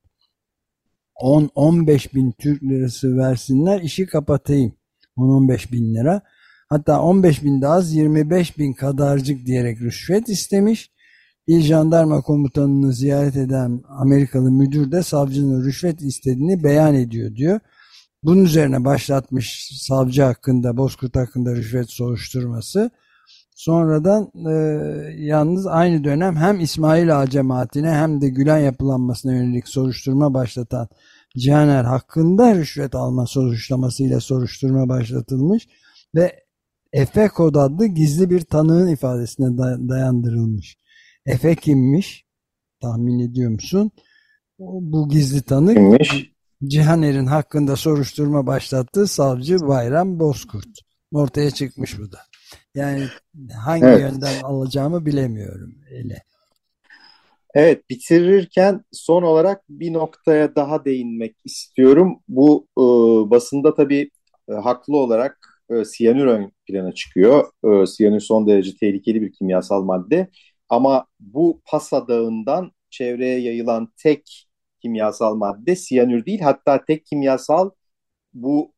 10-15 1.21 2.15
bin 2.15 2.31
Türk 2.31 2.63
lirası 2.63 3.17
versinler 3.17 3.81
işi 3.81 4.05
kapatayım. 4.05 4.73
10-15 5.17 5.71
bin 5.71 5.95
lira. 5.95 6.21
Hatta 6.69 7.01
15 7.01 7.43
bin 7.43 7.61
de 7.61 7.67
az 7.67 7.93
25 7.93 8.57
bin 8.57 8.73
kadarcık 8.73 9.45
diyerek 9.45 9.81
rüşvet 9.81 10.29
istemiş. 10.29 10.91
İl 11.47 11.61
Jandarma 11.61 12.21
Komutanını 12.21 12.93
ziyaret 12.93 13.35
eden 13.35 13.81
Amerikalı 13.89 14.51
müdür 14.51 14.91
de 14.91 15.03
savcının 15.03 15.65
rüşvet 15.65 16.01
istediğini 16.01 16.63
beyan 16.63 16.95
ediyor 16.95 17.35
diyor. 17.35 17.59
Bunun 18.23 18.43
üzerine 18.43 18.85
başlatmış 18.85 19.69
savcı 19.81 20.23
hakkında, 20.23 20.77
Bozkurt 20.77 21.15
hakkında 21.15 21.55
rüşvet 21.55 21.89
soruşturması. 21.89 22.91
Sonradan 23.55 24.31
e, 24.35 24.53
yalnız 25.17 25.67
aynı 25.67 26.03
dönem 26.03 26.35
hem 26.35 26.59
İsmail 26.59 27.21
Ağa 27.21 27.29
cemaatine 27.29 27.91
hem 27.91 28.21
de 28.21 28.29
Gülen 28.29 28.57
yapılanmasına 28.57 29.33
yönelik 29.33 29.67
soruşturma 29.67 30.33
başlatan 30.33 30.87
Cihaner 31.37 31.83
hakkında 31.83 32.55
rüşvet 32.55 32.95
alma 32.95 33.25
soruşturmasıyla 33.25 34.19
soruşturma 34.19 34.89
başlatılmış 34.89 35.67
ve 36.15 36.45
Efe 36.93 37.27
Kod 37.27 37.55
adlı 37.55 37.85
gizli 37.85 38.29
bir 38.29 38.41
tanığın 38.41 38.87
ifadesine 38.87 39.57
dayandırılmış. 39.89 40.77
Efe 41.25 41.55
kimmiş? 41.55 42.25
Tahmin 42.81 43.19
ediyor 43.19 43.51
musun? 43.51 43.91
Bu 44.59 45.09
gizli 45.09 45.41
tanık 45.41 45.77
kimmiş? 45.77 46.31
Cihaner'in 46.67 47.25
hakkında 47.25 47.75
soruşturma 47.75 48.47
başlattığı 48.47 49.07
savcı 49.07 49.59
Bayram 49.67 50.19
Bozkurt. 50.19 50.79
Ortaya 51.13 51.51
çıkmış 51.51 51.99
bu 51.99 52.11
da. 52.11 52.17
Yani 52.75 53.07
hangi 53.65 53.85
evet. 53.85 54.01
yönden 54.01 54.41
alacağımı 54.43 55.05
bilemiyorum. 55.05 55.75
Öyle. 55.91 56.23
Evet 57.53 57.89
bitirirken 57.89 58.83
son 58.91 59.23
olarak 59.23 59.61
bir 59.69 59.93
noktaya 59.93 60.55
daha 60.55 60.85
değinmek 60.85 61.35
istiyorum. 61.45 62.19
Bu 62.27 62.67
e, 62.77 62.81
basında 63.31 63.73
tabii 63.73 64.11
e, 64.49 64.53
haklı 64.53 64.97
olarak 64.97 65.39
e, 65.69 65.85
siyanür 65.85 66.25
ön 66.25 66.51
plana 66.67 66.91
çıkıyor. 66.91 67.45
E, 67.63 67.85
siyanür 67.85 68.19
son 68.19 68.47
derece 68.47 68.71
tehlikeli 68.79 69.21
bir 69.21 69.31
kimyasal 69.33 69.83
madde. 69.83 70.27
Ama 70.69 71.05
bu 71.19 71.61
Pasa 71.65 72.07
Dağı'ndan 72.07 72.71
çevreye 72.89 73.39
yayılan 73.39 73.93
tek 73.97 74.47
kimyasal 74.81 75.35
madde 75.35 75.75
siyanür 75.75 76.25
değil. 76.25 76.39
Hatta 76.39 76.85
tek 76.85 77.05
kimyasal 77.05 77.69
bu 78.33 78.74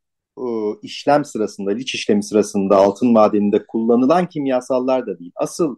işlem 0.82 1.24
sırasında, 1.24 1.70
liç 1.70 1.94
işlemi 1.94 2.22
sırasında 2.22 2.76
altın 2.76 3.12
madeninde 3.12 3.66
kullanılan 3.66 4.28
kimyasallar 4.28 5.06
da 5.06 5.18
değil. 5.18 5.32
Asıl 5.36 5.76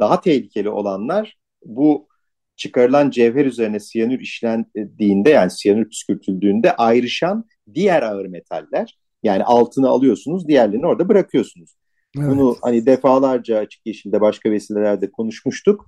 daha 0.00 0.20
tehlikeli 0.20 0.68
olanlar 0.68 1.36
bu 1.64 2.08
çıkarılan 2.56 3.10
cevher 3.10 3.46
üzerine 3.46 3.80
siyanür 3.80 4.20
işlendiğinde 4.20 5.30
yani 5.30 5.50
siyanür 5.50 5.88
püskürtüldüğünde 5.88 6.76
ayrışan 6.76 7.44
diğer 7.74 8.02
ağır 8.02 8.26
metaller. 8.26 8.98
Yani 9.22 9.44
altını 9.44 9.88
alıyorsunuz, 9.88 10.48
diğerlerini 10.48 10.86
orada 10.86 11.08
bırakıyorsunuz. 11.08 11.74
Evet. 12.18 12.28
Bunu 12.30 12.56
hani 12.62 12.86
defalarca 12.86 13.58
açık 13.58 13.86
yeşilde 13.86 14.20
başka 14.20 14.50
vesilelerde 14.50 15.10
konuşmuştuk. 15.10 15.86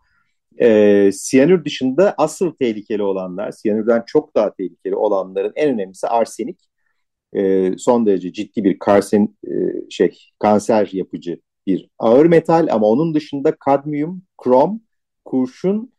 Ee, 0.61 1.11
siyanür 1.13 1.65
dışında 1.65 2.15
asıl 2.19 2.51
tehlikeli 2.51 3.03
olanlar, 3.03 3.51
siyanürden 3.53 4.03
çok 4.07 4.37
daha 4.37 4.55
tehlikeli 4.55 4.97
olanların 4.97 5.53
en 5.57 5.75
önemlisi 5.75 6.07
arsenik. 6.09 6.59
Ee, 7.37 7.75
son 7.79 8.07
derece 8.07 8.33
ciddi 8.33 8.65
bir 8.65 8.79
karsen, 8.79 9.29
e, 9.47 9.51
şey 9.91 10.19
kanser 10.39 10.89
yapıcı 10.93 11.41
bir 11.67 11.89
ağır 11.99 12.27
metal 12.27 12.69
ama 12.71 12.87
onun 12.87 13.15
dışında 13.15 13.57
kadmiyum, 13.57 14.23
krom, 14.39 14.81
kurşun, 15.25 15.93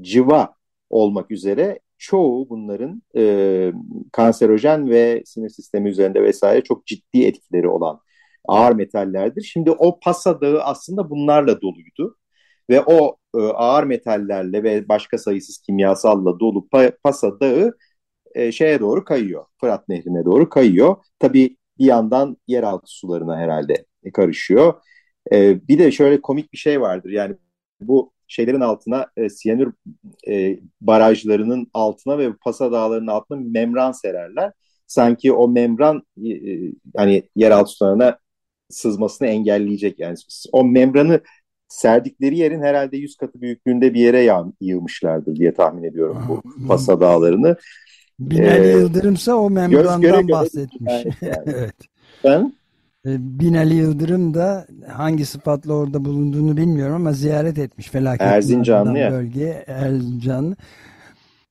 civa 0.00 0.54
olmak 0.90 1.30
üzere 1.30 1.80
çoğu 1.98 2.48
bunların 2.48 3.02
e, 3.16 3.72
kanserojen 4.12 4.90
ve 4.90 5.22
sinir 5.26 5.48
sistemi 5.48 5.90
üzerinde 5.90 6.22
vesaire 6.22 6.62
çok 6.62 6.86
ciddi 6.86 7.24
etkileri 7.24 7.68
olan 7.68 8.00
ağır 8.48 8.72
metallerdir. 8.74 9.42
Şimdi 9.42 9.70
o 9.70 10.00
Pasa 10.00 10.40
Dağı 10.40 10.60
aslında 10.62 11.10
bunlarla 11.10 11.60
doluydu 11.60 12.16
ve 12.70 12.82
o 12.86 13.16
e, 13.36 13.38
ağır 13.40 13.84
metallerle 13.84 14.62
ve 14.62 14.88
başka 14.88 15.18
sayısız 15.18 15.58
kimyasalla 15.58 16.40
dolu 16.40 16.68
pa 16.68 16.90
Pasa 17.04 17.40
Dağı 17.40 17.72
e, 18.34 18.52
şeye 18.52 18.80
doğru 18.80 19.04
kayıyor. 19.04 19.44
Fırat 19.60 19.88
Nehri'ne 19.88 20.24
doğru 20.24 20.48
kayıyor. 20.48 20.96
Tabii 21.18 21.56
bir 21.78 21.84
yandan 21.84 22.36
yeraltı 22.48 22.86
sularına 22.86 23.38
herhalde 23.38 23.84
karışıyor. 24.14 24.74
E, 25.32 25.68
bir 25.68 25.78
de 25.78 25.92
şöyle 25.92 26.20
komik 26.20 26.52
bir 26.52 26.58
şey 26.58 26.80
vardır. 26.80 27.10
Yani 27.10 27.36
bu 27.80 28.12
şeylerin 28.28 28.60
altına 28.60 29.06
e, 29.16 29.28
siyanür 29.28 29.72
e, 30.28 30.58
barajlarının 30.80 31.70
altına 31.74 32.18
ve 32.18 32.32
Pasa 32.32 32.72
Dağları'nın 32.72 33.06
altına 33.06 33.38
membran 33.40 33.92
sererler. 33.92 34.52
Sanki 34.86 35.32
o 35.32 35.48
membran 35.48 36.02
e, 36.26 36.32
hani 36.96 37.22
yeraltı 37.36 37.70
sularına 37.72 38.18
sızmasını 38.68 39.28
engelleyecek. 39.28 39.98
Yani 40.00 40.16
o 40.52 40.64
membranı 40.64 41.20
serdikleri 41.68 42.38
yerin 42.38 42.62
herhalde 42.62 42.96
yüz 42.96 43.16
katı 43.16 43.40
büyüklüğünde 43.40 43.94
bir 43.94 44.00
yere 44.00 44.20
yağ, 44.20 44.46
yığmışlardır 44.60 45.36
diye 45.36 45.54
tahmin 45.54 45.84
ediyorum 45.84 46.24
bu 46.28 46.42
Pasa 46.68 47.00
Dağları'nı. 47.00 47.56
Binali 48.20 48.66
ee, 48.66 48.70
Yıldırım'sa 48.70 49.34
o 49.34 49.50
membrandan 49.50 50.00
göre 50.00 50.22
göre 50.22 50.32
bahsetmiş. 50.32 50.92
Yani, 50.92 51.12
yani. 51.22 51.42
evet. 51.46 51.74
Ben 52.24 52.52
e, 53.06 53.10
Binali 53.40 53.74
Yıldırım 53.74 54.34
da 54.34 54.66
hangi 54.88 55.26
sıfatla 55.26 55.74
orada 55.74 56.04
bulunduğunu 56.04 56.56
bilmiyorum 56.56 56.94
ama 56.94 57.12
ziyaret 57.12 57.58
etmiş 57.58 57.88
felaket 57.88 58.26
Erzincanlı 58.26 58.98
ya. 58.98 59.10
bölgeye 59.10 59.64
Erzincanlı. 59.66 60.56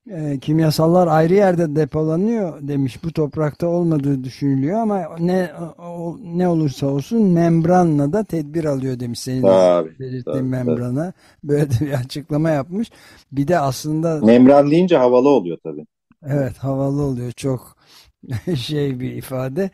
E, 0.10 0.40
kimyasallar 0.40 1.08
ayrı 1.08 1.34
yerde 1.34 1.76
depolanıyor 1.76 2.68
demiş. 2.68 3.04
Bu 3.04 3.14
toprakta 3.14 3.68
olmadığı 3.68 4.24
düşünülüyor 4.24 4.80
ama 4.80 5.10
ne 5.20 5.50
o, 5.80 6.18
ne 6.24 6.48
olursa 6.48 6.88
olsun 6.88 7.22
membranla 7.22 8.14
da 8.14 8.24
tedbir 8.24 8.66
alıyor 8.66 9.00
demiş 9.00 9.20
senin 9.20 9.42
tabii, 9.42 10.00
belirttiğin 10.00 10.38
tabii, 10.38 10.44
membrana. 10.44 11.04
Tabii. 11.04 11.14
Böyle 11.44 11.70
de 11.70 11.86
bir 11.86 11.94
açıklama 11.94 12.50
yapmış. 12.50 12.92
Bir 13.32 13.48
de 13.48 13.60
aslında 13.60 14.20
membran 14.26 14.72
deyince 14.72 14.98
havalı 14.98 15.30
oluyor 15.30 15.58
tabii. 15.64 15.86
Evet 16.26 16.58
havalı 16.58 17.02
oluyor 17.02 17.32
çok 17.32 17.78
şey 18.56 19.00
bir 19.00 19.12
ifade. 19.12 19.70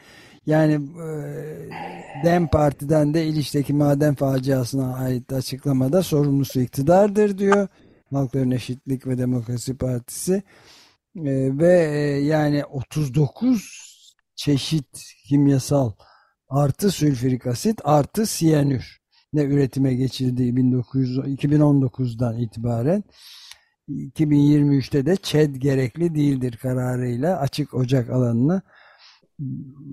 Yani 0.45 0.73
e, 0.73 1.10
DEM 2.25 2.47
Parti'den 2.47 3.13
de 3.13 3.25
İliç'teki 3.25 3.73
maden 3.73 4.15
faciasına 4.15 4.95
ait 4.95 5.34
açıklamada 5.34 6.03
sorumlusu 6.03 6.60
iktidardır 6.60 7.38
diyor. 7.38 7.67
Halkların 8.12 8.51
Eşitlik 8.51 9.08
ve 9.08 9.17
Demokrasi 9.17 9.77
Partisi. 9.77 10.34
E, 11.15 11.58
ve 11.58 11.89
e, 11.91 11.99
yani 12.25 12.65
39 12.65 13.86
çeşit 14.36 15.03
kimyasal 15.27 15.91
artı 16.49 16.91
sülfürik 16.91 17.47
asit 17.47 17.81
artı 17.84 18.25
siyanür 18.25 18.99
ne 19.34 19.43
üretime 19.43 19.93
geçildiği 19.93 20.55
1900, 20.55 21.17
2019'dan 21.17 22.38
itibaren 22.38 23.03
2023'te 23.89 25.06
de 25.06 25.15
ÇED 25.15 25.56
gerekli 25.56 26.15
değildir 26.15 26.58
kararıyla 26.62 27.39
açık 27.39 27.74
ocak 27.74 28.10
alanına 28.10 28.62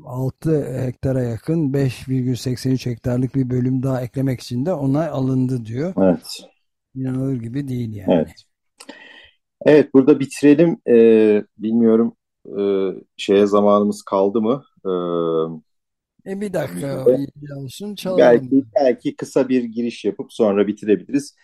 6 0.05 0.83
hektara 0.85 1.23
yakın 1.23 1.73
5,83 1.73 2.91
hektarlık 2.91 3.35
bir 3.35 3.51
bölüm 3.51 3.83
daha 3.83 4.03
eklemek 4.03 4.41
için 4.41 4.67
de 4.67 4.73
onay 4.73 5.09
alındı 5.09 5.65
diyor. 5.65 5.95
Evet. 5.99 6.41
İnanılır 6.95 7.41
gibi 7.41 7.69
değil 7.69 7.95
yani. 7.95 8.15
Evet. 8.15 8.35
Evet 9.65 9.95
burada 9.95 10.21
bitirelim. 10.21 10.79
Ee, 10.89 11.45
bilmiyorum 11.59 12.17
e, 12.47 12.63
şeye 13.17 13.47
zamanımız 13.47 14.03
kaldı 14.03 14.41
mı? 14.41 14.65
Ee, 16.27 16.33
e 16.33 16.41
bir 16.41 16.53
dakika 16.53 17.05
olsun. 17.57 17.97
Belki, 18.19 18.65
belki 18.75 19.17
kısa 19.17 19.49
bir 19.49 19.65
giriş 19.65 20.05
yapıp 20.05 20.33
sonra 20.33 20.67
bitirebiliriz. 20.67 21.37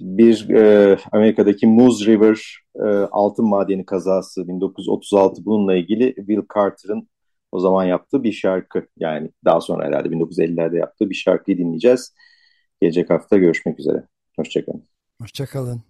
Bir 0.00 0.48
e, 0.50 0.98
Amerika'daki 1.12 1.66
Moose 1.66 2.06
River 2.06 2.58
e, 2.74 2.88
altın 3.10 3.46
madeni 3.46 3.86
kazası 3.86 4.48
1936 4.48 5.44
bununla 5.44 5.74
ilgili 5.74 6.14
Will 6.14 6.42
Carter'ın 6.54 7.08
o 7.52 7.60
zaman 7.60 7.84
yaptığı 7.84 8.22
bir 8.22 8.32
şarkı. 8.32 8.86
Yani 8.96 9.30
daha 9.44 9.60
sonra 9.60 9.86
herhalde 9.86 10.08
1950'lerde 10.08 10.76
yaptığı 10.78 11.10
bir 11.10 11.14
şarkıyı 11.14 11.58
dinleyeceğiz. 11.58 12.14
Gelecek 12.80 13.10
hafta 13.10 13.36
görüşmek 13.36 13.80
üzere. 13.80 14.06
Hoşçakalın. 14.36 14.84
Hoşçakalın. 15.20 15.85